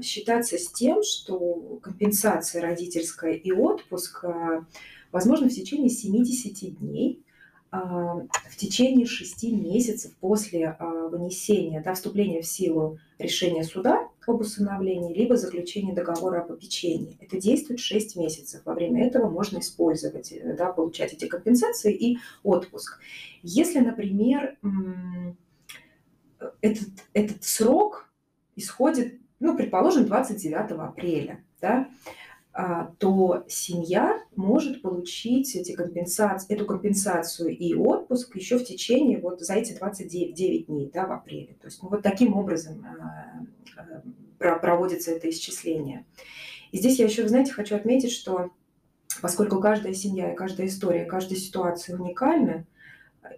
считаться 0.01 0.57
с 0.57 0.71
тем, 0.71 1.03
что 1.03 1.79
компенсация 1.81 2.61
родительская 2.61 3.33
и 3.33 3.51
отпуск 3.51 4.25
а, 4.25 4.65
возможно 5.11 5.49
в 5.49 5.53
течение 5.53 5.89
70 5.89 6.77
дней, 6.79 7.23
а, 7.71 8.15
в 8.49 8.55
течение 8.57 9.05
6 9.05 9.43
месяцев 9.53 10.13
после 10.19 10.75
а, 10.79 11.07
вынесения, 11.07 11.81
да, 11.81 11.93
вступления 11.93 12.41
в 12.41 12.47
силу 12.47 12.99
решения 13.17 13.63
суда 13.63 14.07
об 14.27 14.41
усыновлении, 14.41 15.13
либо 15.13 15.37
заключения 15.37 15.93
договора 15.93 16.41
о 16.41 16.45
попечении. 16.45 17.17
Это 17.21 17.39
действует 17.39 17.79
6 17.79 18.15
месяцев. 18.17 18.61
Во 18.65 18.73
время 18.73 19.05
этого 19.07 19.29
можно 19.29 19.59
использовать, 19.59 20.31
э, 20.31 20.55
да, 20.55 20.71
получать 20.71 21.13
эти 21.13 21.25
компенсации 21.25 21.93
и 21.93 22.17
отпуск. 22.43 22.99
Если, 23.41 23.79
например, 23.79 24.57
этот, 26.61 26.89
этот 27.13 27.43
срок 27.43 28.09
исходит 28.55 29.13
ну, 29.39 29.55
предположим, 29.55 30.05
29 30.05 30.71
апреля, 30.71 31.43
да, 31.61 31.89
а, 32.53 32.91
то 32.97 33.43
семья 33.47 34.19
может 34.35 34.81
получить 34.81 35.55
эти 35.55 35.73
компенсации, 35.73 36.55
эту 36.55 36.65
компенсацию 36.65 37.55
и 37.55 37.75
отпуск 37.75 38.35
еще 38.35 38.57
в 38.57 38.65
течение 38.65 39.19
вот 39.19 39.41
за 39.41 39.53
эти 39.53 39.77
29 39.77 40.65
дней 40.65 40.89
да, 40.91 41.05
в 41.05 41.11
апреле. 41.11 41.55
То 41.61 41.67
есть 41.67 41.83
ну, 41.83 41.89
вот 41.89 42.01
таким 42.01 42.35
образом 42.35 42.83
а, 42.83 43.45
а, 43.77 44.01
проводится 44.37 45.11
это 45.11 45.29
исчисление. 45.29 46.05
И 46.71 46.77
здесь 46.77 46.99
я 46.99 47.05
еще, 47.05 47.27
знаете, 47.27 47.53
хочу 47.53 47.75
отметить, 47.75 48.11
что 48.11 48.51
поскольку 49.21 49.59
каждая 49.59 49.93
семья 49.93 50.33
и 50.33 50.35
каждая 50.35 50.67
история, 50.67 51.05
каждая 51.05 51.39
ситуация 51.39 51.97
уникальна, 51.97 52.65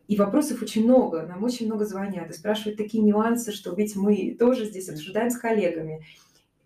и 0.08 0.16
вопросов 0.18 0.62
очень 0.62 0.84
много, 0.84 1.24
нам 1.24 1.44
очень 1.44 1.66
много 1.66 1.86
звонят 1.86 2.30
и 2.30 2.34
спрашивают 2.34 2.78
такие 2.78 3.04
нюансы, 3.04 3.52
что 3.52 3.74
ведь 3.74 3.96
мы 3.96 4.36
тоже 4.38 4.66
здесь 4.66 4.90
обсуждаем 4.90 5.30
с 5.30 5.38
коллегами. 5.38 6.06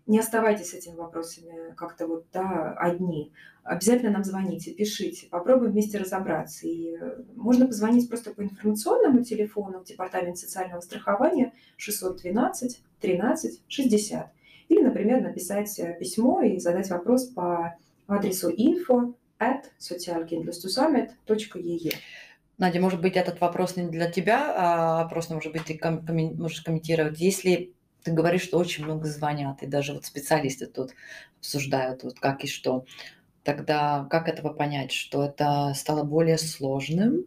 Не 0.06 0.18
оставайтесь 0.18 0.70
с 0.70 0.74
этими 0.74 0.96
вопросами 0.96 1.74
как-то 1.74 2.06
вот 2.06 2.26
да, 2.32 2.74
одни. 2.74 3.32
Обязательно 3.64 4.10
нам 4.10 4.24
звоните, 4.24 4.72
пишите, 4.72 5.26
попробуем 5.28 5.72
вместе 5.72 5.96
разобраться. 5.96 6.66
И 6.66 6.98
э, 7.00 7.22
можно 7.34 7.66
позвонить 7.66 8.10
просто 8.10 8.32
по 8.32 8.42
информационному 8.42 9.24
телефону 9.24 9.80
в 9.80 9.84
Департамент 9.84 10.36
социального 10.36 10.82
страхования 10.82 11.54
612 11.78 12.82
13 13.00 13.62
60. 13.66 14.30
Или, 14.68 14.82
например, 14.82 15.22
написать 15.22 15.78
э, 15.78 15.96
письмо 15.98 16.42
и 16.42 16.58
задать 16.58 16.90
вопрос 16.90 17.24
по 17.24 17.74
адресу 18.06 18.50
info 18.50 19.14
at 19.40 19.62
socialkindlustusamet.ee. 19.78 21.94
Надя, 22.58 22.80
может 22.80 23.00
быть, 23.00 23.16
этот 23.16 23.40
вопрос 23.40 23.76
не 23.76 23.88
для 23.88 24.10
тебя, 24.10 24.54
а 24.56 25.08
просто, 25.08 25.32
может 25.34 25.52
быть, 25.52 25.64
ты 25.64 25.80
можешь 26.36 26.60
комментировать. 26.60 27.18
Если 27.18 27.72
ты 28.02 28.12
говоришь, 28.12 28.42
что 28.42 28.58
очень 28.58 28.84
много 28.84 29.06
звонят, 29.06 29.62
и 29.62 29.66
даже 29.66 29.94
вот 29.94 30.04
специалисты 30.04 30.66
тут 30.66 30.90
обсуждают, 31.38 32.04
вот 32.04 32.20
как 32.20 32.44
и 32.44 32.46
что, 32.46 32.84
тогда 33.44 34.06
как 34.10 34.28
этого 34.28 34.52
понять, 34.52 34.92
что 34.92 35.24
это 35.24 35.72
стало 35.74 36.02
более 36.02 36.38
сложным? 36.38 37.24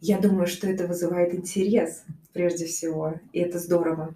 Я 0.00 0.18
думаю, 0.18 0.46
что 0.46 0.68
это 0.68 0.86
вызывает 0.86 1.34
интерес, 1.34 2.04
прежде 2.32 2.66
всего, 2.66 3.14
и 3.32 3.40
это 3.40 3.58
здорово. 3.58 4.14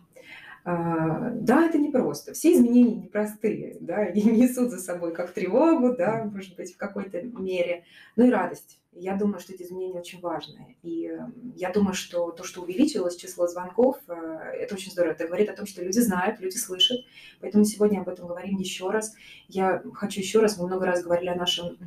А, 0.65 1.31
да, 1.31 1.67
это 1.67 1.79
непросто. 1.79 2.35
Все 2.35 2.55
изменения 2.55 3.03
непростые, 3.03 3.77
да, 3.81 4.05
и 4.07 4.23
несут 4.23 4.71
за 4.71 4.79
собой 4.79 5.13
как 5.13 5.33
тревогу, 5.33 5.95
да, 5.97 6.25
может 6.25 6.57
быть, 6.57 6.75
в 6.75 6.77
какой-то 6.77 7.23
мере, 7.23 7.85
но 8.17 8.25
и 8.25 8.31
радость 8.31 8.82
я 8.95 9.17
думаю, 9.17 9.41
что 9.41 9.53
эти 9.53 9.63
изменения 9.63 9.99
очень 9.99 10.21
важные. 10.21 10.77
И 10.83 11.07
эм, 11.07 11.53
я 11.57 11.71
думаю, 11.71 11.95
что 11.95 12.31
то, 12.31 12.45
что 12.45 12.63
увеличилось 12.63 13.17
число 13.17 13.47
звонков, 13.47 13.99
э, 14.07 14.13
это 14.13 14.75
очень 14.75 14.93
здорово. 14.93 15.13
Это 15.13 15.27
говорит 15.27 15.49
о 15.49 15.57
том, 15.57 15.67
что 15.67 15.83
люди 15.83 15.99
знают, 15.99 16.41
люди 16.41 16.57
слышат. 16.57 16.99
Поэтому 17.41 17.65
сегодня 17.65 18.01
об 18.01 18.09
этом 18.09 18.27
говорим 18.27 18.57
еще 18.59 18.91
раз. 18.91 19.15
Я 19.49 19.83
хочу 19.95 20.21
еще 20.21 20.41
раз, 20.41 20.59
мы 20.59 20.67
много 20.67 20.87
раз 20.87 21.03
говорили 21.03 21.31
о 21.31 21.37
нашем 21.37 21.79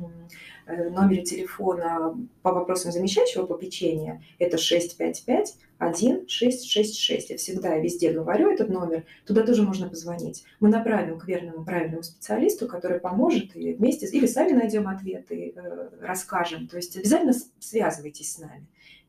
номере 0.66 1.22
телефона 1.22 2.16
по 2.42 2.52
вопросам 2.52 2.92
замещающего 2.92 3.46
попечения. 3.46 4.22
Это 4.38 4.58
655 4.58 5.56
1666. 5.78 7.30
Я 7.30 7.36
всегда 7.36 7.76
и 7.76 7.82
везде 7.82 8.12
говорю 8.12 8.50
этот 8.50 8.68
номер. 8.68 9.04
Туда 9.26 9.42
тоже 9.42 9.62
можно 9.62 9.88
позвонить. 9.88 10.44
Мы 10.60 10.68
направим 10.68 11.18
к 11.18 11.28
верному, 11.28 11.64
правильному 11.64 12.02
специалисту, 12.02 12.66
который 12.66 12.98
поможет 12.98 13.54
и 13.54 13.74
вместе, 13.74 14.06
или 14.06 14.26
сами 14.26 14.52
найдем 14.52 14.88
ответ 14.88 15.30
и 15.30 15.52
э, 15.54 15.88
расскажем. 16.00 16.66
То 16.66 16.76
есть 16.76 16.96
обязательно 16.96 17.34
связывайтесь 17.58 18.32
с 18.32 18.38
нами. 18.38 18.66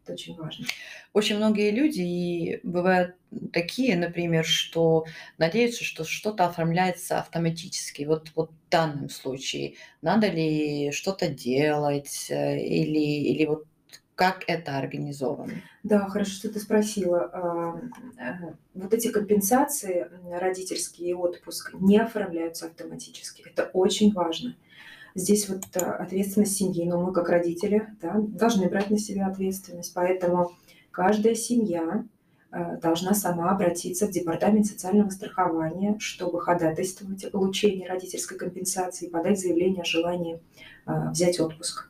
Это 0.07 0.13
очень 0.13 0.35
важно. 0.37 0.65
Очень 1.11 1.35
многие 1.35 1.71
люди, 1.71 2.01
и 2.01 2.59
бывают 2.63 3.15
такие, 3.51 3.97
например, 3.97 4.45
что 4.45 5.05
надеются, 5.37 5.83
что 5.83 6.05
что-то 6.05 6.45
оформляется 6.45 7.19
автоматически. 7.19 8.03
Вот, 8.03 8.31
вот 8.35 8.51
в 8.51 8.69
данном 8.69 9.09
случае 9.09 9.75
надо 10.01 10.29
ли 10.29 10.91
что-то 10.91 11.27
делать 11.27 12.27
э, 12.29 12.57
или, 12.57 13.31
или 13.31 13.45
вот 13.45 13.65
как 14.15 14.45
это 14.47 14.77
организовано? 14.77 15.61
Да, 15.83 16.07
хорошо, 16.07 16.31
что 16.31 16.53
ты 16.53 16.59
спросила. 16.59 17.81
Э, 18.17 18.53
вот 18.73 18.93
эти 18.93 19.11
компенсации 19.11 20.09
родительские 20.31 21.09
и 21.09 21.13
отпуск 21.13 21.73
не 21.73 21.99
оформляются 21.99 22.67
автоматически. 22.67 23.43
Это 23.45 23.69
очень 23.73 24.13
важно. 24.13 24.55
Здесь 25.17 25.49
вот 25.49 25.63
э, 25.73 25.79
ответственность 25.79 26.55
семьи, 26.55 26.85
но 26.85 27.01
мы 27.01 27.11
как 27.11 27.29
родители 27.29 27.87
да, 27.99 28.13
должны 28.19 28.69
брать 28.69 28.91
на 28.91 28.99
себя 28.99 29.25
ответственность. 29.25 29.91
Поэтому 29.95 30.51
каждая 30.91 31.33
семья 31.33 32.05
э, 32.51 32.77
должна 32.77 33.15
сама 33.15 33.49
обратиться 33.49 34.05
в 34.05 34.11
Департамент 34.11 34.67
социального 34.67 35.09
страхования, 35.09 35.95
чтобы 35.97 36.39
ходатайствовать 36.39 37.23
о 37.23 37.31
получении 37.31 37.87
родительской 37.87 38.37
компенсации, 38.37 39.07
подать 39.07 39.39
заявление 39.39 39.81
о 39.81 39.85
желании 39.85 40.39
взять 40.85 41.39
отпуск. 41.39 41.89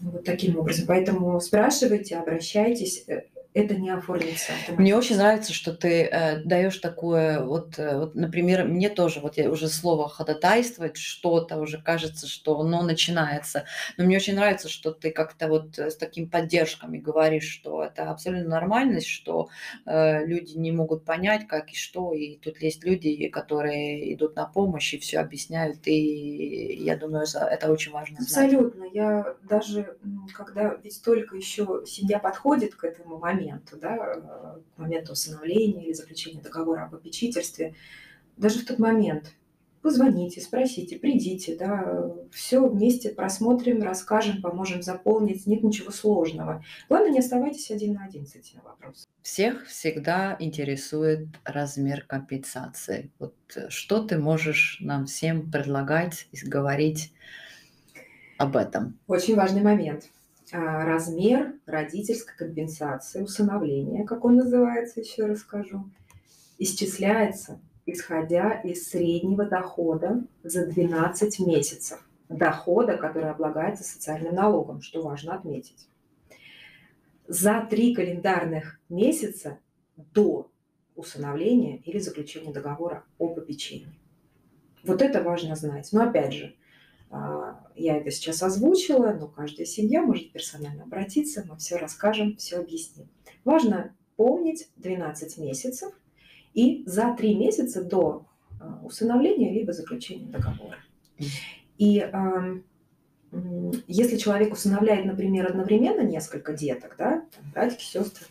Вот 0.00 0.24
таким 0.24 0.58
образом. 0.58 0.84
Поэтому 0.86 1.40
спрашивайте, 1.40 2.16
обращайтесь. 2.16 3.06
Э, 3.56 3.60
это 3.60 3.74
не 3.74 3.90
оформится. 3.90 4.52
Мне 4.76 4.94
очень 4.96 5.16
нравится, 5.16 5.52
что 5.52 5.72
ты 5.72 6.04
э, 6.04 6.42
даешь 6.44 6.78
такое, 6.78 7.42
вот, 7.42 7.78
э, 7.78 7.98
вот, 7.98 8.14
например, 8.14 8.64
мне 8.64 8.88
тоже, 8.88 9.20
вот 9.20 9.36
я 9.36 9.50
уже 9.50 9.68
слово 9.68 10.08
ходатайствовать, 10.08 10.96
что-то 10.96 11.58
уже 11.58 11.80
кажется, 11.80 12.26
что 12.26 12.60
оно 12.60 12.82
начинается. 12.82 13.64
Но 13.96 14.04
мне 14.04 14.16
очень 14.16 14.34
нравится, 14.34 14.68
что 14.68 14.92
ты 14.92 15.10
как-то 15.10 15.48
вот 15.48 15.78
с 15.78 15.96
таким 15.96 16.28
поддержками 16.28 16.98
говоришь, 16.98 17.48
что 17.48 17.82
это 17.82 18.10
абсолютно 18.10 18.48
нормальность, 18.48 19.08
что 19.08 19.48
э, 19.86 20.24
люди 20.26 20.56
не 20.56 20.72
могут 20.72 21.04
понять, 21.04 21.46
как 21.46 21.70
и 21.70 21.76
что, 21.76 22.12
и 22.12 22.36
тут 22.36 22.60
есть 22.60 22.84
люди, 22.84 23.28
которые 23.28 24.14
идут 24.14 24.36
на 24.36 24.46
помощь 24.46 24.94
и 24.94 24.98
все 24.98 25.18
объясняют, 25.18 25.86
и 25.86 26.76
я 26.84 26.96
думаю, 26.96 27.24
это 27.24 27.72
очень 27.72 27.92
важно. 27.92 28.16
Знать. 28.20 28.52
Абсолютно. 28.52 28.84
Я 28.92 29.34
даже, 29.48 29.96
когда 30.34 30.74
ведь 30.82 31.02
только 31.02 31.36
еще 31.36 31.82
семья 31.86 32.18
подходит 32.18 32.74
к 32.74 32.84
этому 32.84 33.18
моменту, 33.18 33.45
моменту, 33.46 33.76
да, 33.76 33.96
э, 33.96 34.60
к 34.74 34.78
моменту 34.78 35.12
усыновления 35.12 35.84
или 35.84 35.92
заключения 35.92 36.40
договора 36.40 36.84
об 36.84 36.92
попечительстве, 36.92 37.74
даже 38.36 38.60
в 38.60 38.66
тот 38.66 38.78
момент 38.78 39.32
позвоните, 39.82 40.40
спросите, 40.40 40.98
придите, 40.98 41.56
да, 41.56 42.10
все 42.32 42.66
вместе 42.68 43.10
просмотрим, 43.10 43.82
расскажем, 43.82 44.42
поможем 44.42 44.82
заполнить, 44.82 45.46
нет 45.46 45.62
ничего 45.62 45.92
сложного. 45.92 46.64
Главное, 46.88 47.12
не 47.12 47.20
оставайтесь 47.20 47.70
один 47.70 47.94
на 47.94 48.04
один 48.04 48.26
с 48.26 48.34
этим 48.34 48.60
вопросом. 48.64 49.06
Всех 49.22 49.66
всегда 49.66 50.36
интересует 50.40 51.28
размер 51.44 52.04
компенсации. 52.04 53.12
Вот 53.20 53.36
э, 53.54 53.68
что 53.68 54.02
ты 54.02 54.18
можешь 54.18 54.78
нам 54.80 55.06
всем 55.06 55.50
предлагать 55.50 56.26
и 56.32 56.44
говорить 56.44 57.12
об 58.38 58.56
этом? 58.56 58.98
Очень 59.06 59.36
важный 59.36 59.62
момент– 59.62 60.10
размер 60.52 61.54
родительской 61.66 62.36
компенсации, 62.36 63.22
усыновления, 63.22 64.04
как 64.04 64.24
он 64.24 64.36
называется, 64.36 65.00
еще 65.00 65.26
расскажу, 65.26 65.90
исчисляется 66.58 67.60
исходя 67.86 68.52
из 68.52 68.88
среднего 68.90 69.46
дохода 69.46 70.24
за 70.42 70.66
12 70.66 71.38
месяцев. 71.40 72.06
Дохода, 72.28 72.96
который 72.96 73.30
облагается 73.30 73.84
социальным 73.84 74.34
налогом, 74.34 74.82
что 74.82 75.00
важно 75.00 75.36
отметить. 75.36 75.88
За 77.28 77.64
три 77.70 77.94
календарных 77.94 78.80
месяца 78.88 79.58
до 79.96 80.50
усыновления 80.96 81.78
или 81.78 81.98
заключения 81.98 82.52
договора 82.52 83.04
о 83.18 83.28
попечении. 83.28 83.94
Вот 84.82 85.02
это 85.02 85.22
важно 85.22 85.54
знать. 85.54 85.88
Но 85.92 86.02
опять 86.02 86.32
же, 86.32 86.56
я 87.10 87.96
это 87.98 88.10
сейчас 88.10 88.42
озвучила, 88.42 89.12
но 89.12 89.28
каждая 89.28 89.66
семья 89.66 90.02
может 90.02 90.32
персонально 90.32 90.84
обратиться, 90.84 91.44
мы 91.48 91.56
все 91.56 91.76
расскажем, 91.76 92.36
все 92.36 92.58
объясним. 92.58 93.08
Важно 93.44 93.94
помнить 94.16 94.68
12 94.76 95.38
месяцев 95.38 95.92
и 96.54 96.82
за 96.86 97.14
3 97.14 97.34
месяца 97.36 97.84
до 97.84 98.26
а, 98.60 98.80
усыновления 98.84 99.52
либо 99.52 99.72
заключения 99.72 100.26
договора. 100.26 100.78
И 101.78 102.04
если 103.86 104.16
человек 104.16 104.52
усыновляет, 104.52 105.04
например, 105.04 105.46
одновременно 105.46 106.00
несколько 106.00 106.52
деток, 106.52 106.94
да, 106.96 107.24
братики, 107.52 107.82
сестры, 107.82 108.26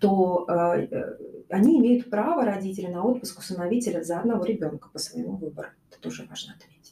то 0.00 0.46
э, 0.48 1.16
они 1.48 1.78
имеют 1.78 2.10
право, 2.10 2.44
родители, 2.44 2.86
на 2.86 3.04
отпуск 3.04 3.38
усыновителя 3.38 4.02
за 4.02 4.20
одного 4.20 4.44
ребенка 4.44 4.88
по 4.92 4.98
своему 4.98 5.36
выбору. 5.36 5.68
Это 5.90 6.00
тоже 6.00 6.26
важно 6.28 6.54
отметить. 6.54 6.83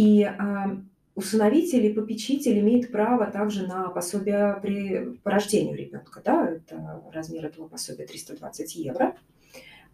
И 0.00 0.22
а, 0.24 0.78
усыновитель 1.14 1.84
и 1.84 1.92
попечитель 1.92 2.58
имеет 2.60 2.90
право 2.90 3.26
также 3.26 3.66
на 3.66 3.90
пособие 3.90 4.58
при, 4.62 5.18
по 5.22 5.30
рождению 5.30 5.76
ребенка. 5.76 6.22
Да? 6.24 6.48
Это 6.48 7.02
размер 7.12 7.44
этого 7.44 7.68
пособия 7.68 8.06
320 8.06 8.76
евро. 8.76 9.14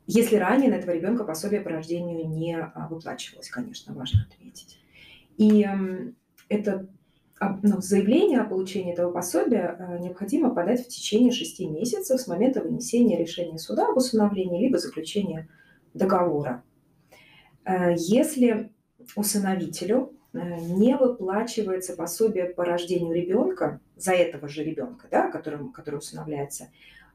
Если 0.06 0.36
ранее 0.36 0.70
на 0.70 0.75
этого 0.75 0.92
ребенка 0.92 1.25
пособие 1.25 1.60
по 1.60 1.70
рождению 1.70 2.28
не 2.28 2.56
а, 2.56 2.86
выплачивалось, 2.88 3.50
конечно, 3.50 3.94
важно 3.94 4.28
отметить. 4.30 4.78
И 5.38 5.66
это 6.48 6.86
ну, 7.64 7.80
заявление 7.80 8.42
о 8.42 8.44
получении 8.44 8.92
этого 8.92 9.10
пособия 9.10 9.76
а, 9.76 9.98
необходимо 9.98 10.54
подать 10.54 10.86
в 10.86 10.88
течение 10.88 11.32
шести 11.32 11.66
месяцев 11.66 12.20
с 12.20 12.28
момента 12.28 12.62
вынесения 12.62 13.18
решения 13.18 13.58
суда 13.58 13.88
об 13.88 13.96
усыновлении 13.96 14.62
либо 14.62 14.78
заключения 14.78 15.48
договора. 15.94 16.62
Если 17.96 18.70
усыновителю 19.14 20.12
э, 20.33 20.38
не 20.61 20.97
выплачивается 20.97 21.95
пособие 21.95 22.47
по 22.47 22.64
рождению 22.64 23.14
ребенка 23.14 23.81
за 23.97 24.12
этого 24.12 24.49
же 24.49 24.64
ребенка, 24.64 25.09
да, 25.11 25.31
которым, 25.31 25.73
который 25.73 25.97
усыновляется, 25.97 26.69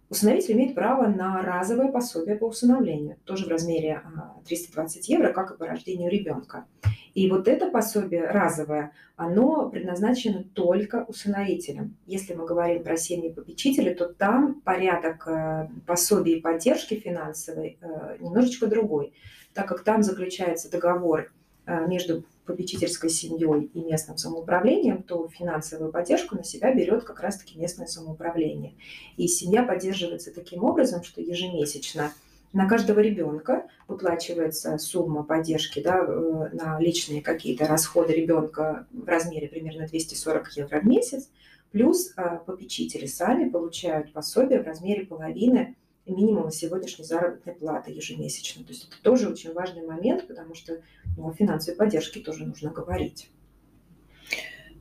усыновитель 0.09 0.53
имеет 0.53 0.75
право 0.75 1.07
на 1.07 1.41
разовое 1.41 1.91
пособие 1.91 2.35
по 2.35 2.45
усыновлению, 2.45 3.17
тоже 3.23 3.45
в 3.45 3.49
размере 3.49 4.01
320 4.45 5.09
а, 5.09 5.13
евро, 5.13 5.33
как 5.33 5.51
и 5.51 5.57
по 5.57 5.65
рождению 5.65 6.11
ребенка. 6.11 6.65
И 7.13 7.29
вот 7.29 7.47
это 7.47 7.69
пособие 7.69 8.29
разовое, 8.29 8.91
оно 9.15 9.69
предназначено 9.69 10.43
только 10.43 11.05
усыновителям. 11.07 11.97
Если 12.05 12.33
мы 12.33 12.45
говорим 12.45 12.83
про 12.83 12.97
семьи 12.97 13.31
попечителей, 13.31 13.93
то 13.93 14.07
там 14.07 14.61
порядок 14.61 15.27
э, 15.27 15.69
пособий 15.85 16.37
и 16.37 16.41
поддержки 16.41 16.95
финансовой 16.95 17.77
э, 17.81 18.17
немножечко 18.19 18.67
другой, 18.67 19.13
так 19.53 19.67
как 19.67 19.83
там 19.83 20.03
заключается 20.03 20.71
договор 20.71 21.31
между 21.65 22.23
попечительской 22.45 23.09
семьей 23.09 23.69
и 23.73 23.79
местным 23.81 24.17
самоуправлением, 24.17 25.03
то 25.03 25.27
финансовую 25.29 25.91
поддержку 25.91 26.35
на 26.35 26.43
себя 26.43 26.73
берет 26.73 27.03
как 27.03 27.21
раз-таки 27.21 27.57
местное 27.57 27.87
самоуправление. 27.87 28.73
И 29.17 29.27
семья 29.27 29.63
поддерживается 29.63 30.33
таким 30.33 30.63
образом, 30.63 31.03
что 31.03 31.21
ежемесячно 31.21 32.11
на 32.53 32.67
каждого 32.67 32.99
ребенка 32.99 33.67
выплачивается 33.87 34.77
сумма 34.77 35.23
поддержки 35.23 35.81
да, 35.81 35.99
э, 36.05 36.49
на 36.51 36.79
личные 36.79 37.21
какие-то 37.21 37.65
расходы 37.65 38.13
ребенка 38.13 38.87
в 38.91 39.07
размере 39.07 39.47
примерно 39.47 39.87
240 39.87 40.57
евро 40.57 40.79
в 40.81 40.85
месяц, 40.85 41.29
плюс 41.71 42.13
э, 42.17 42.39
попечители 42.45 43.05
сами 43.05 43.49
получают 43.49 44.11
пособие 44.11 44.61
в 44.61 44.65
размере 44.67 45.05
половины 45.05 45.75
минимума 46.15 46.51
сегодняшней 46.51 47.05
заработной 47.05 47.53
платы 47.53 47.91
ежемесячно. 47.91 48.63
То 48.63 48.69
есть 48.69 48.87
это 48.87 49.01
тоже 49.01 49.29
очень 49.29 49.53
важный 49.53 49.85
момент, 49.85 50.27
потому 50.27 50.55
что 50.55 50.81
ну, 51.17 51.29
о 51.29 51.33
финансовой 51.33 51.77
поддержке 51.77 52.19
тоже 52.19 52.45
нужно 52.45 52.69
говорить. 52.69 53.29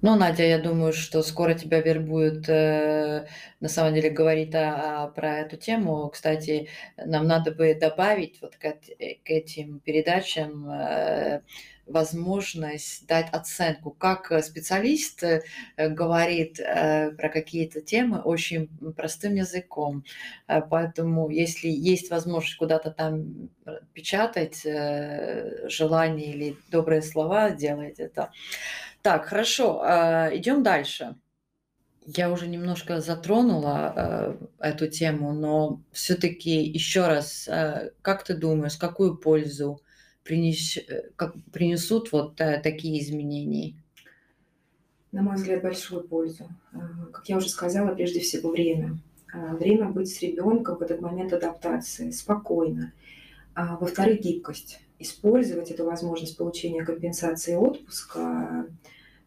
Ну, 0.03 0.17
Надя, 0.17 0.45
я 0.45 0.59
думаю, 0.59 0.95
что 0.95 1.23
скоро 1.23 1.53
тебя 1.53 1.83
вербуют, 1.83 2.49
э, 2.49 3.27
на 3.61 3.69
самом 3.69 3.95
деле, 3.95 4.09
говорить 4.09 4.55
о, 4.55 5.05
о, 5.05 5.09
про 5.09 5.41
эту 5.41 5.59
тему. 5.59 6.09
Кстати, 6.09 6.69
нам 6.97 7.27
надо 7.27 7.51
бы 7.51 7.75
добавить 7.75 8.41
вот 8.41 8.57
к, 8.57 8.63
к 8.63 9.31
этим 9.31 9.79
передачам 9.81 10.71
э, 10.71 11.43
возможность 11.91 13.07
дать 13.07 13.29
оценку. 13.33 13.91
Как 13.91 14.33
специалист 14.43 15.23
э, 15.23 15.43
говорит 15.77 16.61
э, 16.61 17.11
про 17.13 17.29
какие-то 17.29 17.81
темы 17.81 18.21
очень 18.21 18.69
простым 18.97 19.35
языком. 19.35 20.05
Э, 20.47 20.61
поэтому 20.63 21.29
если 21.31 21.69
есть 21.69 22.11
возможность 22.11 22.57
куда-то 22.57 22.91
там 22.91 23.51
печатать 23.93 24.63
желание 24.65 26.33
или 26.33 26.57
добрые 26.71 27.03
слова, 27.03 27.51
делайте 27.51 28.05
это. 28.05 28.31
Так, 29.03 29.27
хорошо, 29.27 29.83
идем 30.33 30.63
дальше. 30.63 31.15
Я 32.05 32.31
уже 32.33 32.49
немножко 32.49 33.01
затронула 33.01 34.37
эту 34.59 34.89
тему, 34.89 35.33
но 35.33 35.81
все-таки 35.93 36.63
еще 36.63 37.07
раз, 37.07 37.49
как 38.03 38.25
ты 38.25 38.35
думаешь, 38.35 38.77
какую 38.77 39.17
пользу 39.17 39.81
принес, 40.25 40.77
э, 40.77 41.11
как, 41.17 41.35
принесут 41.53 42.13
вот 42.13 42.41
э, 42.41 42.61
такие 42.63 43.01
изменения? 43.03 43.75
На 45.13 45.23
мой 45.23 45.37
взгляд, 45.37 45.63
большую 45.63 46.03
пользу. 46.07 46.49
Э, 46.73 46.79
как 47.13 47.29
я 47.29 47.37
уже 47.37 47.49
сказала, 47.49 47.95
прежде 47.95 48.21
всего 48.21 48.51
время. 48.51 48.99
Время 49.33 49.89
быть 49.89 50.13
с 50.13 50.21
ребенком 50.23 50.79
в 50.79 50.83
этот 50.83 51.01
момент 51.01 51.33
адаптации, 51.33 52.11
спокойно. 52.11 52.93
А, 53.55 53.77
во-вторых, 53.77 54.21
гибкость. 54.23 54.81
Использовать 54.99 55.71
эту 55.71 55.85
возможность 55.85 56.37
получения 56.37 56.85
компенсации 56.85 57.55
отпуска 57.55 58.67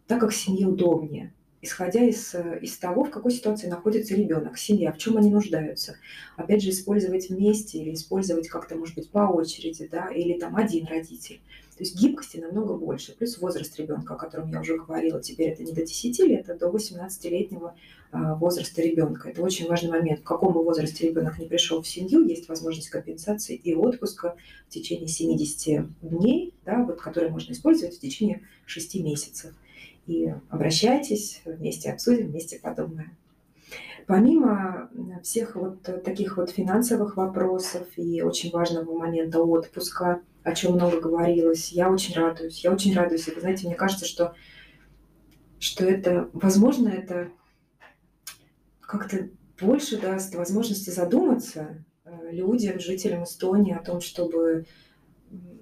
так, 0.06 0.20
как 0.20 0.34
семье 0.34 0.68
удобнее 0.68 1.32
исходя 1.64 2.04
из, 2.04 2.36
из 2.62 2.78
того, 2.78 3.06
в 3.06 3.10
какой 3.10 3.32
ситуации 3.32 3.68
находится 3.68 4.16
ребенок, 4.16 4.58
семья, 4.58 4.92
в 4.92 4.98
чем 4.98 5.18
они 5.18 5.32
нуждаются. 5.32 5.96
Опять 6.36 6.62
же, 6.62 6.70
использовать 6.70 7.30
вместе 7.30 7.80
или 7.80 7.94
использовать 7.94 8.50
как-то, 8.50 8.76
может 8.76 8.96
быть, 8.96 9.10
по 9.10 9.20
очереди, 9.20 9.88
да, 9.90 10.10
или 10.10 10.38
там 10.38 10.58
один 10.58 10.86
родитель. 10.86 11.40
То 11.78 11.84
есть 11.84 12.00
гибкости 12.00 12.38
намного 12.38 12.76
больше. 12.76 13.16
Плюс 13.16 13.38
возраст 13.40 13.80
ребенка, 13.80 14.14
о 14.14 14.18
котором 14.18 14.52
я 14.52 14.60
уже 14.60 14.78
говорила, 14.78 15.22
теперь 15.22 15.50
это 15.50 15.64
не 15.64 15.72
до 15.72 15.82
10 15.82 16.20
лет, 16.20 16.50
это 16.50 16.70
до 16.70 16.78
18-летнего 16.78 17.76
а, 18.12 18.36
возраста 18.36 18.82
ребенка. 18.82 19.30
Это 19.30 19.42
очень 19.42 19.68
важный 19.68 19.90
момент. 19.90 20.20
В 20.20 20.24
каком 20.24 20.54
бы 20.54 20.64
возрасте 20.64 21.08
ребенок 21.08 21.40
не 21.40 21.48
пришел 21.48 21.82
в 21.82 21.88
семью, 21.88 22.28
есть 22.28 22.48
возможность 22.50 22.90
компенсации 22.90 23.56
и 23.56 23.74
отпуска 23.74 24.36
в 24.68 24.74
течение 24.74 25.08
70 25.08 25.86
дней, 26.02 26.54
да, 26.66 26.84
вот, 26.84 27.02
которые 27.02 27.32
можно 27.32 27.54
использовать 27.54 27.96
в 27.96 28.00
течение 28.02 28.42
6 28.66 28.96
месяцев. 28.96 29.54
И 30.06 30.34
обращайтесь, 30.50 31.42
вместе 31.46 31.92
обсудим, 31.92 32.28
вместе 32.28 32.60
подумаем. 32.60 33.16
Помимо 34.06 34.90
всех 35.24 35.56
вот 35.56 35.82
таких 36.04 36.38
вот 36.38 36.50
финансовых 36.50 37.16
вопросов 37.16 37.88
и 37.96 38.22
очень 38.22 38.52
важного 38.52 38.98
момента 38.98 39.42
отпуска, 39.42 40.22
о 40.44 40.54
чем 40.54 40.74
много 40.74 41.00
говорилось, 41.00 41.72
я 41.72 41.90
очень 41.90 42.14
радуюсь. 42.16 42.64
Я 42.64 42.74
очень 42.74 42.94
радуюсь. 42.94 43.28
И, 43.28 43.32
вы 43.32 43.40
знаете, 43.40 43.66
мне 43.66 43.76
кажется, 43.76 44.06
что, 44.06 44.36
что 45.58 45.86
это, 45.86 46.30
возможно, 46.34 46.90
это 46.90 47.30
как-то 48.82 49.30
больше 49.60 49.98
даст 49.98 50.36
возможности 50.36 50.90
задуматься 50.90 51.84
э, 52.04 52.32
людям, 52.32 52.80
жителям 52.80 53.24
Эстонии 53.24 53.74
о 53.74 53.82
том, 53.82 54.02
чтобы 54.02 54.66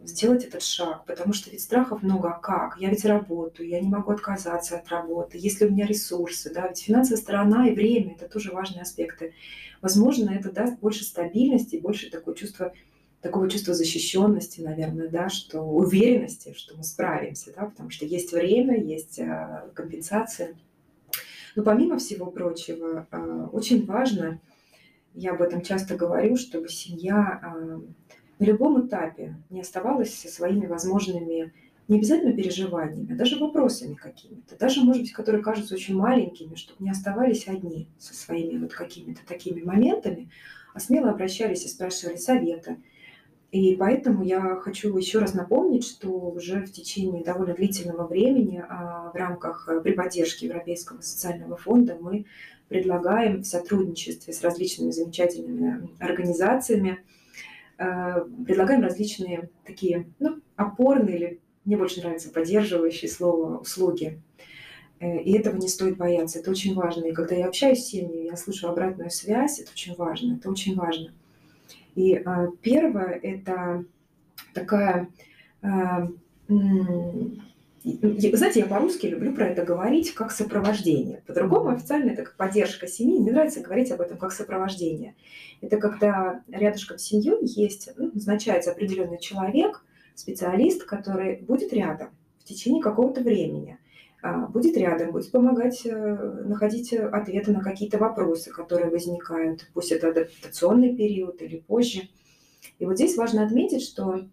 сделать 0.04 0.44
этот 0.44 0.64
шаг, 0.64 1.06
потому 1.06 1.34
что 1.34 1.50
ведь 1.50 1.62
страхов 1.62 2.04
много, 2.04 2.30
а 2.30 2.40
как? 2.40 2.78
Я 2.80 2.90
ведь 2.90 3.06
работаю, 3.06 3.70
я 3.70 3.80
не 3.80 3.88
могу 3.88 4.12
отказаться 4.12 4.78
от 4.78 4.88
работы, 4.90 5.38
есть 5.38 5.62
ли 5.62 5.68
у 5.68 5.72
меня 5.72 5.86
ресурсы, 5.86 6.54
да, 6.54 6.68
ведь 6.68 6.82
финансовая 6.82 7.22
сторона 7.22 7.68
и 7.68 7.76
время– 7.76 8.16
это 8.20 8.28
тоже 8.28 8.52
важные 8.52 8.82
аспекты. 8.82 9.34
Возможно, 9.82 10.30
это 10.30 10.52
даст 10.52 10.80
больше 10.80 11.04
стабильности, 11.04 11.78
больше 11.78 12.10
такое 12.10 12.36
чувство, 12.36 12.74
такого 13.22 13.50
чувства 13.50 13.74
защищенности, 13.74 14.62
наверное, 14.62 15.08
да, 15.08 15.30
что 15.30 15.62
уверенности, 15.62 16.54
что 16.56 16.76
мы 16.76 16.84
справимся, 16.84 17.54
да, 17.56 17.66
потому 17.66 17.90
что 17.90 18.06
есть 18.06 18.32
время, 18.32 18.82
есть 18.82 19.20
а, 19.20 19.70
компенсация. 19.74 20.56
Но 21.56 21.64
помимо 21.64 21.98
всего 21.98 22.32
прочего, 22.32 23.08
а, 23.12 23.50
очень 23.52 23.86
важно, 23.86 24.40
я 25.14 25.34
об 25.34 25.42
этом 25.42 25.62
часто 25.62 25.96
говорю, 25.96 26.38
чтобы 26.38 26.70
семья 26.70 27.40
а, 27.44 27.82
на 28.42 28.46
любом 28.46 28.88
этапе 28.88 29.36
не 29.52 29.62
оставалась 29.62 30.16
со 30.16 30.28
своими 30.28 30.66
возможными 30.66 31.54
не 31.88 31.98
обязательно 31.98 32.34
переживаниями, 32.34 33.14
а 33.14 33.16
даже 33.16 33.38
вопросами 33.38 33.94
какими-то, 33.94 34.58
даже, 34.58 34.82
может 34.82 35.04
быть, 35.04 35.12
которые 35.12 35.44
кажутся 35.44 35.76
очень 35.76 35.96
маленькими, 35.96 36.56
чтобы 36.56 36.84
не 36.84 36.90
оставались 36.90 37.48
одни 37.48 37.88
со 38.00 38.16
своими 38.16 38.58
вот 38.58 38.74
какими-то 38.74 39.22
такими 39.28 39.62
моментами, 39.62 40.32
а 40.74 40.80
смело 40.80 41.12
обращались 41.12 41.66
и 41.66 41.68
спрашивали 41.68 42.16
совета. 42.16 42.78
И 43.52 43.76
поэтому 43.76 44.24
я 44.24 44.56
хочу 44.56 44.98
еще 44.98 45.20
раз 45.20 45.36
напомнить, 45.36 45.86
что 45.86 46.10
уже 46.10 46.66
в 46.66 46.72
течение 46.72 47.24
довольно 47.24 47.54
длительного 47.54 48.08
времени 48.08 48.64
а, 48.68 49.12
в 49.14 49.16
рамках 49.16 49.68
э, 49.70 49.82
при 49.82 49.92
поддержке 49.92 50.48
Европейского 50.48 51.02
социального 51.02 51.58
фонда 51.58 51.96
мы 52.02 52.26
предлагаем 52.70 53.42
в 53.42 53.46
сотрудничестве 53.46 54.34
с 54.34 54.42
различными 54.42 54.90
замечательными 54.90 55.90
организациями 56.00 57.04
предлагаем 58.46 58.82
различные 58.82 59.50
такие 59.66 60.08
ну, 60.20 60.40
опорные 60.56 61.16
или 61.16 61.40
мне 61.66 61.78
больше 61.78 62.02
нравится 62.02 62.32
поддерживающие 62.32 63.10
слово 63.10 63.58
услуги. 63.58 64.20
Э, 65.00 65.22
и 65.22 65.34
этого 65.34 65.58
не 65.58 65.68
стоит 65.68 65.98
бояться, 65.98 66.40
это 66.40 66.52
очень 66.52 66.74
важно. 66.76 67.06
И 67.06 67.14
когда 67.14 67.36
я 67.36 67.48
общаюсь 67.48 67.84
с 67.84 67.90
семьей, 67.90 68.26
я 68.26 68.36
слышу 68.36 68.68
обратную 68.68 69.12
связь, 69.12 69.60
это 69.60 69.72
очень 69.72 69.96
важно, 69.96 70.36
это 70.36 70.50
очень 70.50 70.76
важно. 70.76 71.12
И 71.96 72.16
э, 72.16 72.48
первое– 72.62 73.20
это 73.24 73.86
такая 74.54 75.10
знаете, 77.84 78.60
я 78.60 78.66
по-русски 78.68 79.08
люблю 79.08 79.34
про 79.34 79.48
это 79.48 79.64
говорить 79.64 80.14
как 80.14 80.32
сопровождение. 80.32 81.24
По-другому 81.26 81.70
официально 81.70 82.12
это 82.12 82.24
как 82.24 82.36
поддержка 82.36 82.88
семьи. 82.88 83.20
Мне 83.20 83.32
нравится 83.32 83.62
говорить 83.62 83.92
об 83.92 84.02
этом 84.02 84.18
как 84.18 84.32
сопровождение. 84.32 85.16
Это 85.62 85.78
когда 85.78 86.44
рядышком 86.48 86.98
с 86.98 87.04
семьей 87.04 87.40
есть, 87.42 87.90
ну, 87.98 88.12
назначается 88.14 88.72
определенный 88.72 89.20
человек, 89.20 89.84
специалист, 90.16 90.84
который 90.84 91.38
будет 91.38 91.74
рядом 91.74 92.10
в 92.40 92.44
течение 92.44 92.84
какого-то 92.84 93.22
времени. 93.22 93.80
А, 94.22 94.46
будет 94.46 94.78
рядом, 94.78 95.12
будет 95.12 95.32
помогать 95.32 95.82
э, 95.84 96.44
находить 96.46 96.94
ответы 96.94 97.52
на 97.52 97.62
какие-то 97.62 97.98
вопросы, 97.98 98.52
которые 98.52 98.92
возникают, 98.92 99.68
пусть 99.74 99.92
это 99.92 100.10
адаптационный 100.10 100.96
период 100.96 101.42
или 101.42 101.58
позже. 101.58 102.02
И 102.78 102.86
вот 102.86 102.96
здесь 102.96 103.18
важно 103.18 103.44
отметить, 103.44 103.82
что 103.82 104.28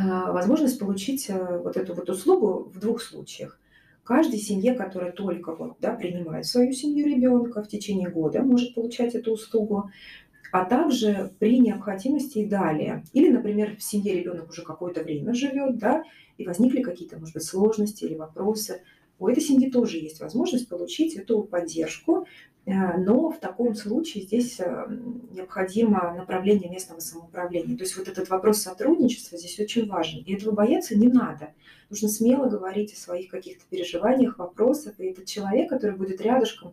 возможность 0.00 0.78
получить 0.78 1.28
э, 1.28 1.58
вот 1.58 1.76
эту 1.76 1.94
вот 1.94 2.08
услугу 2.10 2.70
в 2.72 2.78
двух 2.78 3.00
случаях. 3.00 3.60
Каждой 4.02 4.38
семье, 4.38 4.74
которая 4.74 5.12
только 5.12 5.54
вот, 5.54 5.76
да, 5.80 5.94
принимает 5.94 6.46
свою 6.46 6.72
семью 6.72 7.06
ребенка 7.06 7.62
в 7.62 7.68
течение 7.68 8.10
года, 8.10 8.42
может 8.42 8.74
получать 8.74 9.14
эту 9.14 9.32
услугу, 9.32 9.90
а 10.52 10.64
также 10.64 11.32
при 11.38 11.58
необходимости 11.58 12.38
и 12.38 12.46
далее. 12.46 13.04
Или, 13.12 13.30
например, 13.30 13.76
в 13.76 13.82
семье 13.82 14.14
ребенок 14.14 14.50
уже 14.50 14.62
какое-то 14.62 15.02
время 15.02 15.32
живет, 15.32 15.78
да, 15.78 16.04
и 16.36 16.46
возникли 16.46 16.82
какие-то, 16.82 17.18
может 17.18 17.34
быть, 17.34 17.44
сложности 17.44 18.04
или 18.04 18.14
вопросы. 18.14 18.82
У 19.18 19.28
этой 19.28 19.42
семьи 19.42 19.70
тоже 19.70 19.98
есть 19.98 20.20
возможность 20.20 20.68
получить 20.68 21.14
эту 21.14 21.42
поддержку 21.42 22.26
Э, 22.53 22.53
но 22.66 23.30
в 23.30 23.38
таком 23.40 23.74
случае 23.74 24.24
здесь 24.24 24.58
э, 24.58 24.86
необходимо 25.32 26.14
направление 26.16 26.70
местного 26.70 27.00
самоуправления. 27.00 27.76
То 27.76 27.84
есть 27.84 27.96
вот 27.96 28.08
этот 28.08 28.30
вопрос 28.30 28.62
сотрудничества 28.62 29.36
здесь 29.36 29.58
очень 29.60 29.86
важен. 29.86 30.22
И 30.24 30.34
этого 30.34 30.52
бояться 30.52 30.96
не 30.96 31.08
надо. 31.08 31.52
Нужно 31.90 32.08
смело 32.08 32.48
говорить 32.48 32.94
о 32.94 32.96
своих 32.96 33.30
каких-то 33.30 33.64
переживаниях, 33.68 34.38
вопросах. 34.38 34.98
И 34.98 35.04
этот 35.04 35.26
человек, 35.26 35.68
который 35.68 35.96
будет 35.96 36.22
рядышком, 36.22 36.72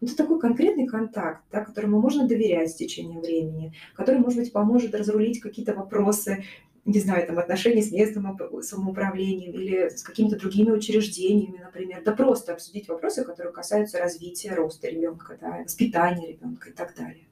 это 0.00 0.16
такой 0.16 0.40
конкретный 0.40 0.86
контакт, 0.86 1.42
да, 1.50 1.64
которому 1.64 2.00
можно 2.00 2.26
доверять 2.26 2.70
с 2.70 2.74
течением 2.74 3.20
времени, 3.20 3.72
который, 3.94 4.20
может 4.20 4.38
быть, 4.38 4.52
поможет 4.52 4.94
разрулить 4.94 5.40
какие-то 5.40 5.74
вопросы, 5.74 6.44
не 6.84 6.98
знаю, 6.98 7.26
там, 7.26 7.38
отношения 7.38 7.82
с 7.82 7.92
местным 7.92 8.36
самоуправлением 8.62 9.52
или 9.52 9.88
с 9.88 10.02
какими-то 10.02 10.36
другими 10.36 10.70
учреждениями, 10.70 11.58
например, 11.58 12.02
да 12.04 12.12
просто 12.12 12.52
обсудить 12.52 12.88
вопросы, 12.88 13.24
которые 13.24 13.52
касаются 13.52 13.98
развития, 13.98 14.54
роста 14.54 14.88
ребенка, 14.88 15.38
да, 15.40 15.62
воспитания 15.64 16.32
ребенка 16.32 16.70
и 16.70 16.72
так 16.72 16.94
далее. 16.96 17.24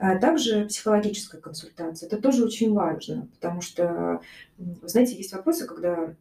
А 0.00 0.18
также 0.18 0.66
психологическая 0.66 1.40
консультация. 1.40 2.08
Это 2.08 2.20
тоже 2.20 2.44
очень 2.44 2.72
важно, 2.72 3.28
потому 3.34 3.60
что, 3.60 4.20
вы 4.58 4.88
знаете, 4.88 5.14
есть 5.14 5.32
вопросы, 5.32 5.66
когда 5.66 6.14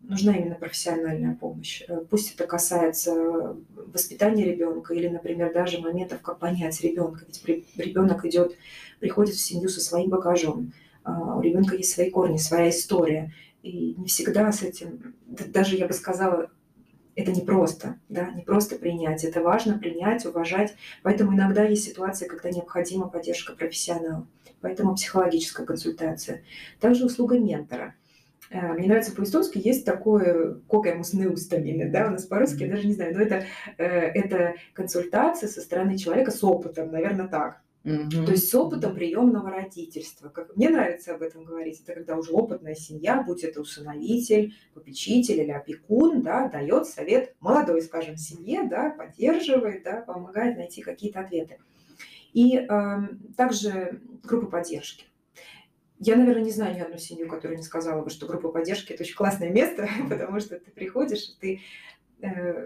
нужна 0.00 0.36
именно 0.36 0.54
профессиональная 0.54 1.34
помощь. 1.34 1.82
Э, 1.88 2.00
пусть 2.08 2.34
это 2.34 2.46
касается 2.46 3.56
воспитания 3.92 4.44
ребенка 4.44 4.94
или, 4.94 5.08
например, 5.08 5.52
даже 5.52 5.80
моментов, 5.80 6.22
как 6.22 6.38
понять 6.38 6.80
ребенка. 6.80 7.26
Ведь 7.44 7.66
ребенок 7.76 8.24
идет, 8.24 8.56
приходит 9.00 9.34
в 9.34 9.40
семью 9.40 9.68
со 9.68 9.80
своим 9.80 10.10
багажом 10.10 10.72
у 11.04 11.40
ребенка 11.40 11.76
есть 11.76 11.92
свои 11.92 12.10
корни, 12.10 12.36
своя 12.36 12.70
история. 12.70 13.32
И 13.62 13.94
не 13.96 14.06
всегда 14.06 14.52
с 14.52 14.62
этим, 14.62 15.14
даже 15.26 15.76
я 15.76 15.86
бы 15.86 15.92
сказала, 15.92 16.50
это 17.18 17.32
не 17.32 17.40
просто, 17.40 17.98
да, 18.08 18.30
не 18.30 18.42
просто 18.42 18.76
принять, 18.76 19.24
это 19.24 19.42
важно 19.42 19.76
принять, 19.76 20.24
уважать. 20.24 20.76
Поэтому 21.02 21.34
иногда 21.34 21.64
есть 21.64 21.84
ситуации, 21.84 22.28
когда 22.28 22.50
необходима 22.50 23.08
поддержка 23.08 23.54
профессионала. 23.54 24.28
Поэтому 24.60 24.94
психологическая 24.94 25.66
консультация. 25.66 26.44
Также 26.78 27.04
услуга 27.04 27.38
ментора. 27.38 27.96
Э, 28.50 28.72
мне 28.72 28.86
нравится 28.86 29.12
по-эстонски 29.12 29.58
есть 29.58 29.84
такое 29.84 30.60
«кокемус 30.68 31.12
неустамины», 31.12 31.90
да, 31.90 32.06
у 32.06 32.10
нас 32.10 32.24
по-русски, 32.24 32.62
я 32.62 32.70
даже 32.70 32.86
не 32.86 32.94
знаю, 32.94 33.14
но 33.14 33.20
это, 33.20 33.44
э, 33.76 33.84
это 33.84 34.54
консультация 34.72 35.48
со 35.48 35.60
стороны 35.60 35.98
человека 35.98 36.30
с 36.30 36.42
опытом, 36.44 36.90
наверное, 36.90 37.28
так. 37.28 37.60
Угу. 37.88 38.26
То 38.26 38.32
есть 38.32 38.50
с 38.50 38.54
опытом 38.54 38.94
приемного 38.94 39.50
родительства. 39.50 40.28
Как 40.28 40.54
мне 40.56 40.68
нравится 40.68 41.14
об 41.14 41.22
этом 41.22 41.44
говорить, 41.44 41.80
это 41.80 41.94
когда 41.94 42.16
уже 42.16 42.32
опытная 42.32 42.74
семья, 42.74 43.22
будь 43.22 43.44
это 43.44 43.62
усыновитель, 43.62 44.54
попечитель 44.74 45.40
или 45.40 45.50
опекун, 45.50 46.20
да, 46.20 46.48
дает 46.48 46.86
совет 46.86 47.34
молодой, 47.40 47.80
скажем, 47.80 48.18
семье, 48.18 48.64
да, 48.64 48.90
поддерживает, 48.90 49.84
да, 49.84 50.02
помогает 50.02 50.58
найти 50.58 50.82
какие-то 50.82 51.20
ответы. 51.20 51.58
И 52.34 52.58
э, 52.58 52.68
также 53.36 54.02
группа 54.22 54.48
поддержки. 54.48 55.06
Я, 55.98 56.16
наверное, 56.16 56.44
не 56.44 56.50
знаю 56.50 56.76
ни 56.76 56.80
одну 56.80 56.98
семью, 56.98 57.26
которая 57.26 57.56
не 57.56 57.64
сказала 57.64 58.02
бы, 58.02 58.10
что 58.10 58.26
группа 58.26 58.50
поддержки– 58.50 58.92
это 58.94 59.02
очень 59.02 59.16
классное 59.16 59.50
место, 59.50 59.88
потому 60.10 60.40
что 60.40 60.60
ты 60.60 60.70
приходишь, 60.70 61.36
ты 61.40 61.60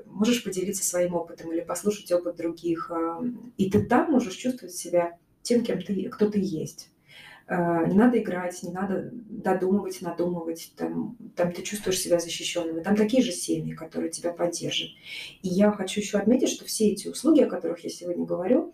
можешь 0.06 0.44
поделиться 0.44 0.84
своим 0.84 1.14
опытом 1.14 1.52
или 1.52 1.60
послушать 1.60 2.10
опыт 2.12 2.36
других, 2.36 2.90
а, 2.90 3.22
и 3.56 3.70
ты 3.70 3.84
там 3.84 4.10
можешь 4.10 4.34
чувствовать 4.34 4.74
себя 4.74 5.18
тем, 5.42 5.64
кем 5.64 5.82
ты, 5.82 6.08
кто 6.08 6.30
ты 6.30 6.38
есть. 6.40 6.90
А, 7.46 7.84
не 7.84 7.96
надо 7.96 8.18
играть, 8.18 8.62
не 8.62 8.72
надо 8.72 9.10
додумывать, 9.12 10.00
надумывать, 10.00 10.72
там, 10.76 11.16
там 11.36 11.52
ты 11.52 11.62
чувствуешь 11.62 11.98
себя 11.98 12.18
защищенным. 12.18 12.78
И 12.78 12.82
там 12.82 12.96
такие 12.96 13.22
же 13.22 13.32
семьи, 13.32 13.74
которые 13.74 14.10
тебя 14.10 14.32
поддержат. 14.32 14.88
И 15.42 15.48
я 15.48 15.70
хочу 15.70 16.00
еще 16.00 16.18
отметить, 16.18 16.48
что 16.48 16.64
все 16.64 16.88
эти 16.88 17.08
услуги, 17.08 17.40
о 17.40 17.50
которых 17.50 17.84
я 17.84 17.90
сегодня 17.90 18.24
говорю, 18.24 18.72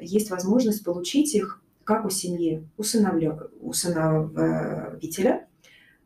есть 0.00 0.30
возможность 0.30 0.84
получить 0.84 1.34
их 1.34 1.62
как 1.84 2.04
у 2.04 2.10
семьи 2.10 2.62
усыновителя, 2.76 5.48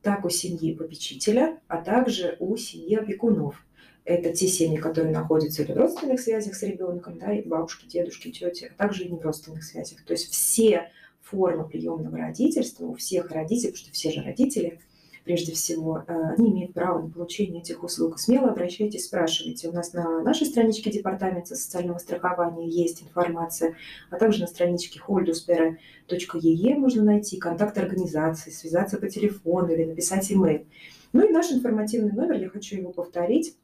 так 0.05 0.25
у 0.25 0.31
семьи 0.31 0.75
попечителя, 0.75 1.59
а 1.67 1.79
также 1.79 2.37
у 2.39 2.57
семьи 2.57 2.95
опекунов. 2.95 3.65
Это 4.05 4.35
те 4.35 4.47
семьи, 4.47 4.77
которые 4.77 5.15
находятся 5.15 5.63
или 5.63 5.73
в 5.73 5.77
родственных 5.77 6.21
связях 6.21 6.55
с 6.55 6.63
ребенком, 6.63 7.19
да, 7.19 7.33
и 7.33 7.43
бабушки, 7.43 7.87
дедушки, 7.87 8.31
тети, 8.31 8.71
а 8.77 8.83
также 8.83 9.05
и 9.05 9.09
не 9.09 9.17
в 9.17 9.23
родственных 9.23 9.65
связях. 9.65 10.05
То 10.05 10.13
есть 10.13 10.31
все 10.31 10.91
формы 11.23 11.67
приемного 11.67 12.19
родительства 12.19 12.85
у 12.85 12.95
всех 12.95 13.31
родителей, 13.31 13.73
потому 13.73 13.85
что 13.85 13.93
все 13.93 14.11
же 14.11 14.23
родители, 14.23 14.79
прежде 15.25 15.53
всего, 15.53 16.05
э, 16.07 16.35
они 16.37 16.53
имеют 16.53 16.75
право 16.75 17.03
на 17.03 17.11
получение 17.11 17.63
этих 17.63 17.83
услуг. 17.83 18.21
Смело 18.21 18.51
обращайтесь, 18.51 19.07
спрашивайте. 19.07 19.69
У 19.69 19.73
нас 19.73 19.93
на 19.93 20.23
нашей 20.23 20.47
страничке 20.47 20.91
Департамента 20.91 21.57
социального 21.57 21.99
страхования 21.99 22.69
есть 22.69 23.03
информация, 23.03 23.75
а 24.11 24.17
также 24.17 24.43
на 24.43 24.47
страничке 24.47 25.01
holduspera.ee 25.07 26.75
можно 26.77 27.03
найти 27.03 27.39
контакт 27.39 27.77
организации, 27.79 28.51
связаться 28.51 28.99
по 28.99 29.09
телефону 29.09 29.73
или 29.73 29.85
написать 29.85 30.31
имейл. 30.31 30.67
Ну 31.13 31.27
и 31.27 31.33
наш 31.33 31.51
информативный 31.53 32.13
номер, 32.13 32.41
я 32.41 32.49
хочу 32.49 32.77
его 32.77 32.93
повторить, 32.93 33.57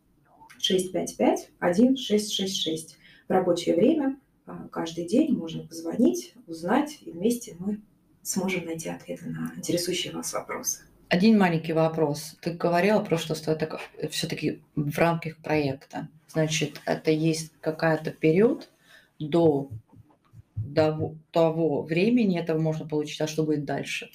655-1666. 0.58 2.96
В 3.28 3.32
рабочее 3.32 3.76
время 3.76 4.18
а, 4.46 4.68
каждый 4.68 5.06
день 5.06 5.36
можно 5.36 5.66
позвонить, 5.66 6.34
узнать, 6.46 6.98
и 7.02 7.10
вместе 7.10 7.56
мы 7.58 7.80
сможем 8.22 8.64
найти 8.66 8.88
ответы 8.88 9.26
на 9.26 9.52
интересующие 9.56 10.12
вас 10.12 10.32
вопросы. 10.32 10.82
Один 11.10 11.36
маленький 11.36 11.72
вопрос. 11.72 12.36
Ты 12.40 12.52
говорила 12.52 13.00
просто, 13.00 13.34
что 13.34 13.50
это 13.50 13.80
все-таки 14.10 14.62
в 14.76 14.96
рамках 14.96 15.38
проекта. 15.38 16.06
Значит, 16.28 16.80
это 16.86 17.10
есть 17.10 17.52
какая-то 17.60 18.12
период 18.12 18.70
до, 19.18 19.68
до 20.54 21.16
того 21.32 21.82
времени 21.82 22.38
этого 22.38 22.60
можно 22.60 22.86
получить, 22.86 23.20
а 23.20 23.26
что 23.26 23.42
будет 23.42 23.64
дальше? 23.64 24.08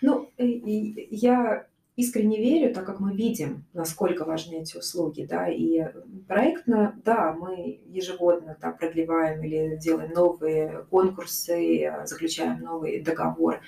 Ну, 0.00 0.30
я 0.38 1.66
искренне 1.96 2.38
верю, 2.38 2.72
так 2.72 2.86
как 2.86 3.00
мы 3.00 3.16
видим, 3.16 3.64
насколько 3.72 4.24
важны 4.24 4.58
эти 4.60 4.76
услуги, 4.76 5.26
да, 5.28 5.48
и 5.48 5.82
проектно, 6.28 6.94
да, 7.04 7.32
мы 7.32 7.80
ежегодно 7.88 8.56
да, 8.60 8.70
продлеваем 8.70 9.42
или 9.42 9.76
делаем 9.78 10.12
новые 10.12 10.84
конкурсы, 10.90 11.92
заключаем 12.04 12.60
новый 12.60 13.02
договор 13.02 13.62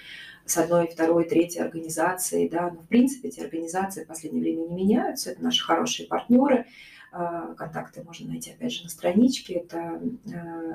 с 0.49 0.57
одной, 0.57 0.89
второй, 0.89 1.25
третьей 1.25 1.63
организацией, 1.63 2.49
да, 2.49 2.71
но 2.71 2.81
в 2.81 2.89
принципе 2.89 3.29
эти 3.29 3.41
организации 3.41 4.05
в 4.05 4.09
последнее 4.09 4.43
время 4.43 4.69
не 4.69 4.75
меняются, 4.75 5.31
это 5.31 5.43
наши 5.43 5.65
хорошие 5.65 6.09
партнеры, 6.09 6.67
а, 7.13 7.55
контакты 7.55 8.03
можно 8.03 8.29
найти 8.29 8.53
опять 8.53 8.73
же 8.73 8.85
на 8.85 8.89
страничке, 8.89 9.55
это 9.55 10.01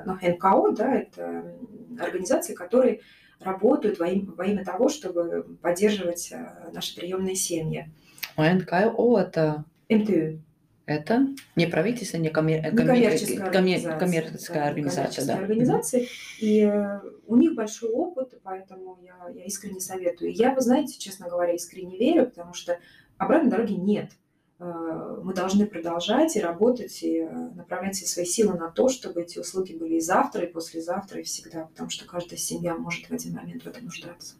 ну, 0.06 0.14
НКО, 0.14 0.72
да, 0.72 0.94
это 0.94 1.56
организации, 1.98 2.54
которые 2.54 3.00
работают 3.40 3.98
во 3.98 4.08
имя, 4.08 4.32
во 4.32 4.46
имя 4.46 4.64
того, 4.64 4.88
чтобы 4.88 5.56
поддерживать 5.60 6.32
э, 6.32 6.70
наши 6.72 6.96
приемные 6.96 7.34
семьи. 7.34 7.90
А 8.36 8.52
НКО 8.52 9.18
это? 9.18 9.64
МТУ. 9.88 10.40
Это 10.86 11.28
не 11.56 11.66
правительство, 11.66 12.18
не, 12.18 12.28
коммер... 12.28 12.62
не 12.62 12.76
коммерческая, 12.76 13.50
коммер... 13.50 13.98
коммерческая 13.98 14.62
да, 14.64 14.68
организация. 14.68 15.26
Да. 15.26 15.38
организация. 15.38 16.06
И 16.40 16.60
э, 16.60 17.00
у 17.26 17.36
них 17.36 17.54
большой 17.54 17.88
опыт, 17.88 18.38
поэтому 18.42 18.98
я, 19.02 19.30
я 19.34 19.44
искренне 19.46 19.80
советую. 19.80 20.34
Я, 20.34 20.54
вы 20.54 20.60
знаете, 20.60 20.98
честно 20.98 21.30
говоря, 21.30 21.54
искренне 21.54 21.96
верю, 21.96 22.26
потому 22.26 22.52
что 22.52 22.78
обратной 23.16 23.50
дороги 23.50 23.72
нет. 23.72 24.10
Э, 24.58 25.20
мы 25.22 25.32
должны 25.32 25.66
продолжать 25.66 26.36
и 26.36 26.40
работать, 26.40 27.02
и 27.02 27.20
э, 27.20 27.30
направлять 27.30 27.96
все 27.96 28.06
свои 28.06 28.26
силы 28.26 28.58
на 28.58 28.70
то, 28.70 28.88
чтобы 28.90 29.22
эти 29.22 29.38
услуги 29.38 29.72
были 29.72 29.94
и 29.94 30.00
завтра, 30.00 30.44
и 30.44 30.52
послезавтра, 30.52 31.20
и 31.20 31.24
всегда, 31.24 31.64
потому 31.64 31.88
что 31.88 32.06
каждая 32.06 32.38
семья 32.38 32.76
может 32.76 33.06
в 33.06 33.10
один 33.10 33.34
момент 33.34 33.62
в 33.62 33.66
этом 33.66 33.84
нуждаться. 33.84 34.34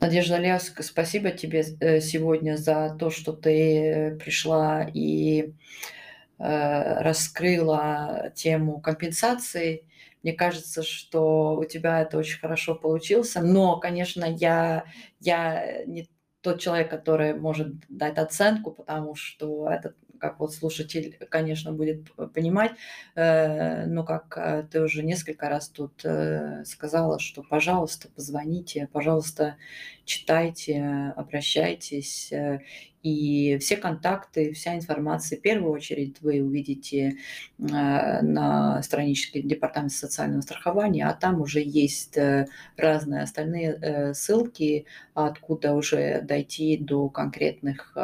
Надежда 0.00 0.38
Ляска, 0.38 0.82
спасибо 0.82 1.30
тебе 1.30 1.64
э, 1.80 2.00
сегодня 2.00 2.56
за 2.56 2.96
то, 2.98 3.10
что 3.10 3.32
ты 3.32 4.18
пришла 4.22 4.88
и 4.92 5.52
раскрыла 6.38 8.32
тему 8.34 8.80
компенсации. 8.80 9.86
Мне 10.24 10.32
кажется, 10.32 10.82
что 10.82 11.54
у 11.54 11.64
тебя 11.64 12.02
это 12.02 12.18
очень 12.18 12.40
хорошо 12.40 12.74
получилось. 12.74 13.36
Но, 13.36 13.78
конечно, 13.78 14.24
я, 14.24 14.84
я 15.20 15.84
не 15.86 16.08
тот 16.42 16.60
человек, 16.60 16.90
который 16.90 17.34
может 17.34 17.74
дать 17.88 18.18
оценку, 18.18 18.72
потому 18.72 19.14
что 19.14 19.70
этот 19.70 19.96
как 20.22 20.38
вот 20.38 20.54
слушатель, 20.54 21.18
конечно, 21.30 21.72
будет 21.72 22.12
понимать, 22.32 22.70
э, 23.16 23.86
но 23.86 24.04
как 24.04 24.38
э, 24.38 24.62
ты 24.70 24.80
уже 24.80 25.02
несколько 25.02 25.48
раз 25.48 25.68
тут 25.68 26.04
э, 26.04 26.62
сказала, 26.64 27.18
что, 27.18 27.42
пожалуйста, 27.42 28.08
позвоните, 28.14 28.88
пожалуйста, 28.92 29.56
читайте, 30.04 31.12
обращайтесь, 31.16 32.32
и 33.02 33.58
все 33.58 33.76
контакты, 33.76 34.52
вся 34.52 34.76
информация, 34.76 35.38
в 35.38 35.42
первую 35.42 35.72
очередь, 35.72 36.20
вы 36.20 36.40
увидите 36.40 37.16
на 37.58 38.80
страничке 38.82 39.42
Департамента 39.42 39.94
социального 39.96 40.40
страхования, 40.42 41.06
а 41.06 41.14
там 41.14 41.40
уже 41.40 41.60
есть 41.64 42.16
разные 42.76 43.22
остальные 43.22 44.14
ссылки, 44.14 44.86
откуда 45.14 45.74
уже 45.74 46.22
дойти 46.22 46.76
до 46.76 47.08
конкретных 47.08 47.96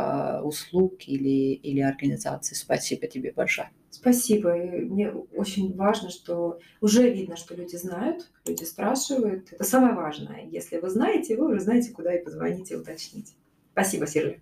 услуг 0.42 1.06
или, 1.06 1.54
или 1.54 1.80
организаций. 1.80 2.56
Спасибо 2.56 3.06
тебе 3.06 3.32
большое. 3.32 3.70
Спасибо. 3.89 4.57
И 4.57 4.81
мне 4.81 5.11
очень 5.11 5.75
важно, 5.75 6.09
что 6.09 6.59
уже 6.81 7.09
видно, 7.09 7.35
что 7.35 7.55
люди 7.55 7.75
знают, 7.75 8.31
люди 8.45 8.63
спрашивают. 8.63 9.53
Это 9.53 9.63
самое 9.63 9.93
важное. 9.93 10.45
Если 10.49 10.77
вы 10.77 10.89
знаете, 10.89 11.37
вы 11.37 11.51
уже 11.51 11.59
знаете, 11.59 11.91
куда 11.91 12.13
и 12.13 12.23
позвонить 12.23 12.71
и 12.71 12.75
уточнить. 12.75 13.35
Спасибо, 13.71 14.07
Сирли. 14.07 14.41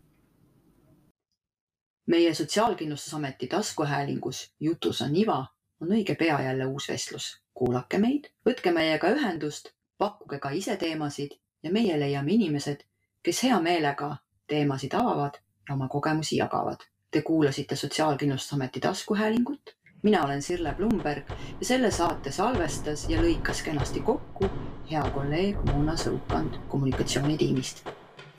meie 2.11 2.33
Sotsiaalkindlustusameti 2.33 3.47
taskuhäälingus 3.47 4.53
Jutus 4.59 5.01
on 5.01 5.15
iva 5.15 5.45
on 5.81 5.87
õige 5.87 6.15
pea 6.15 6.41
jälle 6.41 6.65
uus 6.65 6.89
vestlus. 6.89 7.41
kuulake 7.53 7.97
meid, 7.97 8.27
võtke 8.45 8.71
meiega 8.71 9.11
ühendust, 9.15 9.71
pakkuge 9.97 10.39
ka 10.39 10.49
ise 10.49 10.75
teemasid 10.77 11.37
ja 11.63 11.71
meie 11.71 11.99
leiame 11.99 12.33
inimesed, 12.33 12.83
kes 13.23 13.43
hea 13.43 13.59
meelega 13.61 14.17
teemasid 14.47 14.93
avavad 14.93 15.39
ja 15.69 15.75
oma 15.75 15.87
kogemusi 15.87 16.35
jagavad 16.37 16.83
Te 17.10 17.22
kuulasite 17.22 17.76
Sotsiaalkindlustusameti 17.76 18.80
taskuhäälingut. 18.80 19.76
mina 20.02 20.24
olen 20.24 20.42
Sirle 20.42 20.74
Blumberg 20.74 21.30
ja 21.60 21.66
selle 21.66 21.90
saate 21.90 22.30
salvestas 22.32 23.08
ja 23.08 23.22
lõikas 23.22 23.62
kenasti 23.64 24.00
kokku 24.00 24.50
hea 24.90 25.02
kolleeg 25.14 25.56
Moona 25.64 25.96
Sõukand 25.96 26.58
kommunikatsioonitiimist. 26.68 27.88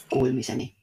Kuulmiseni 0.09 0.76